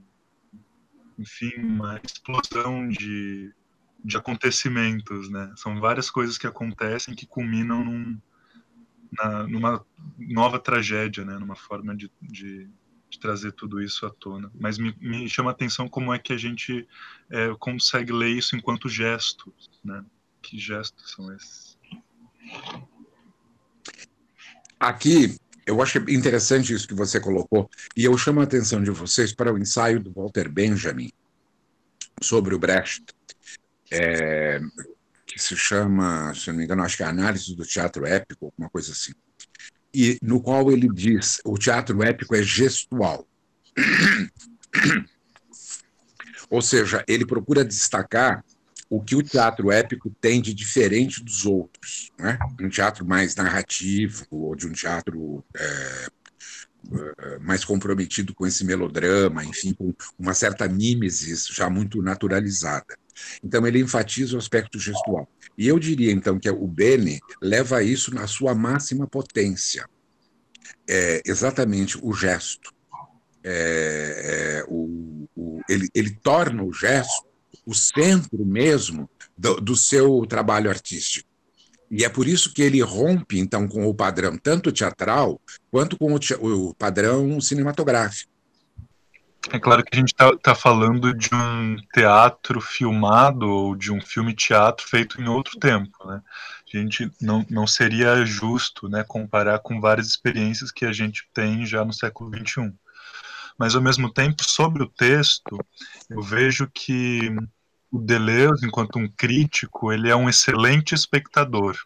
[1.19, 3.53] enfim, uma explosão de,
[4.05, 5.53] de acontecimentos, né?
[5.57, 8.21] São várias coisas que acontecem que culminam num,
[9.13, 9.87] na, numa
[10.19, 11.39] nova tragédia, né?
[11.39, 12.69] Numa forma de, de,
[13.09, 14.51] de trazer tudo isso à tona.
[14.59, 16.87] Mas me, me chama a atenção como é que a gente
[17.31, 20.05] é, consegue ler isso enquanto gestos, né?
[20.43, 21.79] Que gestos são esses?
[24.79, 29.33] Aqui, eu acho interessante isso que você colocou, e eu chamo a atenção de vocês
[29.33, 31.11] para o ensaio do Walter Benjamin
[32.23, 33.05] sobre o Brecht,
[33.91, 34.61] é,
[35.27, 38.71] que se chama, se não me engano, acho que é Análise do Teatro Épico, alguma
[38.71, 39.13] coisa assim
[39.95, 43.25] e no qual ele diz o teatro épico é gestual.
[46.51, 48.45] Ou seja, ele procura destacar
[48.89, 52.11] o que o teatro épico tem de diferente dos outros.
[52.19, 52.39] Né?
[52.61, 56.07] Um teatro mais narrativo, ou de um teatro é,
[56.89, 62.97] uh, mais comprometido com esse melodrama, enfim, com uma certa mimesis já muito naturalizada.
[63.43, 65.29] Então, ele enfatiza o aspecto gestual.
[65.57, 69.89] E eu diria, então, que o Bene leva isso na sua máxima potência.
[70.89, 72.73] É exatamente o gesto.
[73.43, 77.34] É, é, o, o, ele, ele torna o gesto
[77.67, 81.29] o centro mesmo do, do seu trabalho artístico.
[81.91, 85.41] E é por isso que ele rompe, então, com o padrão tanto teatral
[85.71, 88.35] quanto com o, o padrão cinematográfico.
[89.53, 94.01] É claro que a gente está tá falando de um teatro filmado ou de um
[94.01, 96.23] filme-teatro feito em outro tempo, né?
[96.73, 101.67] A gente não, não seria justo né, comparar com várias experiências que a gente tem
[101.67, 102.73] já no século XXI.
[103.59, 105.59] Mas, ao mesmo tempo, sobre o texto,
[106.11, 107.35] eu vejo que
[107.91, 111.77] o Deleuze, enquanto um crítico, ele é um excelente espectador.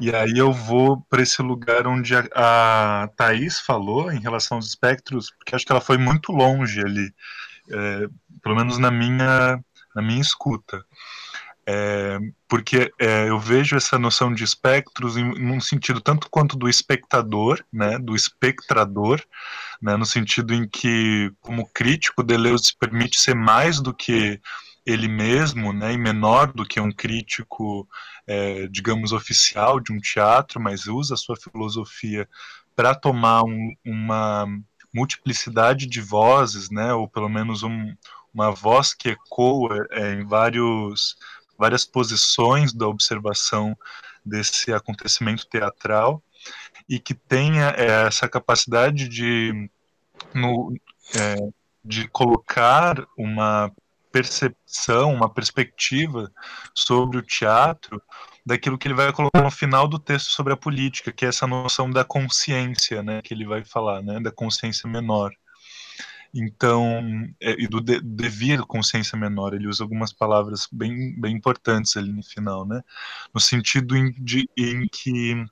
[0.00, 4.66] E aí eu vou para esse lugar onde a, a Thaís falou em relação aos
[4.66, 7.12] espectros, porque acho que ela foi muito longe ali,
[7.70, 8.08] é,
[8.42, 9.62] pelo menos na minha,
[9.94, 10.84] na minha escuta.
[11.64, 16.68] É, porque é, eu vejo essa noção de espectros em, num sentido tanto quanto do
[16.68, 19.22] espectador, né, do espectrador,
[19.80, 24.40] né, no sentido em que, como crítico, Deleuze se permite ser mais do que
[24.84, 27.88] ele mesmo, né, e menor do que um crítico,
[28.26, 32.28] é, digamos, oficial de um teatro, mas usa a sua filosofia
[32.74, 34.46] para tomar um, uma
[34.92, 37.94] multiplicidade de vozes, né, ou pelo menos um,
[38.34, 41.16] uma voz que ecoa é, em vários,
[41.62, 43.78] várias posições da observação
[44.26, 46.20] desse acontecimento teatral
[46.88, 49.70] e que tenha é, essa capacidade de,
[50.34, 50.74] no,
[51.14, 51.36] é,
[51.84, 53.70] de colocar uma
[54.10, 56.32] percepção, uma perspectiva
[56.74, 58.02] sobre o teatro
[58.44, 61.46] daquilo que ele vai colocar no final do texto sobre a política, que é essa
[61.46, 65.32] noção da consciência, né, que ele vai falar, né, da consciência menor.
[66.34, 71.96] Então, é, e do de, devir consciência menor, ele usa algumas palavras bem, bem importantes
[71.96, 72.82] ali no final, né,
[73.34, 75.44] no sentido em, de, em que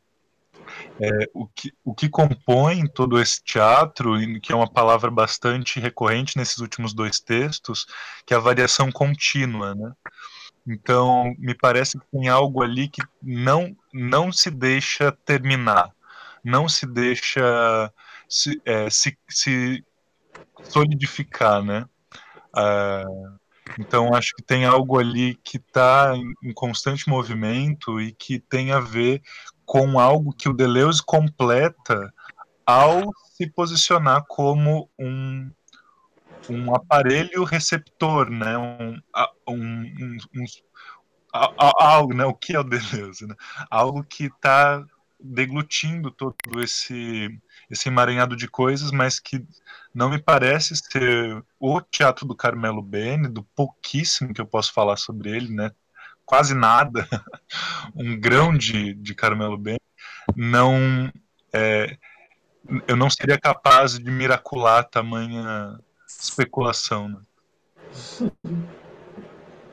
[1.00, 6.36] é, o, que, o que compõe todo esse teatro, que é uma palavra bastante recorrente
[6.36, 7.86] nesses últimos dois textos,
[8.24, 9.92] que é a variação contínua, né?
[10.66, 15.90] Então, me parece que tem algo ali que não, não se deixa terminar,
[16.44, 17.92] não se deixa
[18.28, 19.84] se, é, se, se
[20.62, 21.84] solidificar, né?
[22.56, 23.38] Uh,
[23.78, 28.80] então, acho que tem algo ali que está em constante movimento e que tem a
[28.80, 29.22] ver
[29.64, 32.12] com algo que o Deleuze completa
[32.66, 35.50] ao se posicionar como um,
[36.48, 38.58] um aparelho receptor, né?
[38.58, 39.00] um,
[39.48, 40.44] um, um, um
[41.78, 42.24] algo, né?
[42.24, 43.26] O que é o Deleuze?
[43.26, 43.34] Né?
[43.70, 44.84] Algo que está
[45.22, 47.38] deglutindo todo esse
[47.70, 49.46] esse emaranhado de coisas, mas que
[49.94, 54.96] não me parece ser o teatro do Carmelo Bene, do pouquíssimo que eu posso falar
[54.96, 55.70] sobre ele, né?
[56.30, 57.08] quase nada,
[57.92, 59.80] um grão de, de Carmelo Bene,
[60.36, 61.12] não,
[61.52, 61.98] é,
[62.86, 67.08] eu não seria capaz de miracular tamanha especulação.
[67.08, 68.30] Né?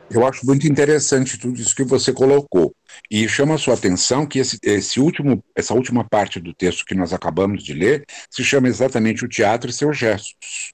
[0.09, 2.73] Eu acho muito interessante tudo isso que você colocou.
[3.11, 6.95] E chama a sua atenção que esse, esse último, essa última parte do texto que
[6.95, 10.73] nós acabamos de ler se chama exatamente o teatro e seus gestos.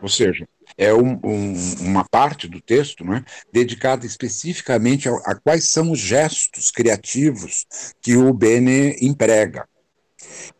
[0.00, 0.48] Ou seja,
[0.78, 5.98] é um, um, uma parte do texto né, dedicada especificamente a, a, quais são os
[5.98, 7.66] gestos criativos
[8.00, 9.68] que o Bene emprega.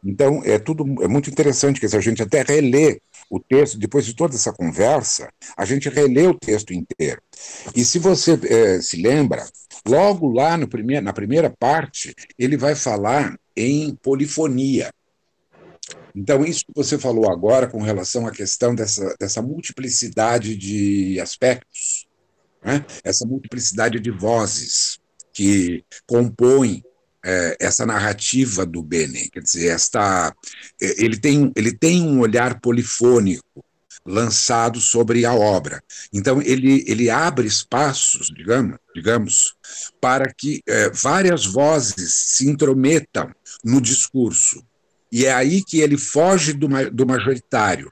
[0.04, 3.00] Então, é tudo é muito interessante que a gente até relê
[3.30, 7.22] o texto, depois de toda essa conversa, a gente relê o texto inteiro.
[7.76, 9.46] E se você é, se lembra,
[9.86, 14.90] logo lá no primeir, na primeira parte, ele vai falar em polifonia.
[16.14, 22.08] Então, isso que você falou agora com relação à questão dessa, dessa multiplicidade de aspectos,
[22.64, 22.84] né?
[23.04, 24.98] essa multiplicidade de vozes
[25.32, 26.82] que compõem
[27.24, 30.34] é, essa narrativa do Bene, quer dizer, esta,
[30.80, 33.64] é, ele, tem, ele tem um olhar polifônico
[34.04, 35.82] lançado sobre a obra.
[36.12, 39.54] Então, ele, ele abre espaços, digamos, digamos
[40.00, 43.30] para que é, várias vozes se intrometam
[43.64, 44.64] no discurso.
[45.12, 47.90] E é aí que ele foge do, do majoritário.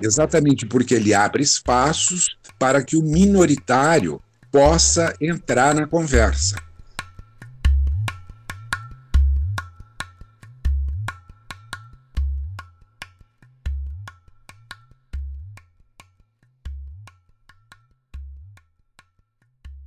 [0.00, 4.20] Exatamente porque ele abre espaços para que o minoritário
[4.50, 6.56] possa entrar na conversa.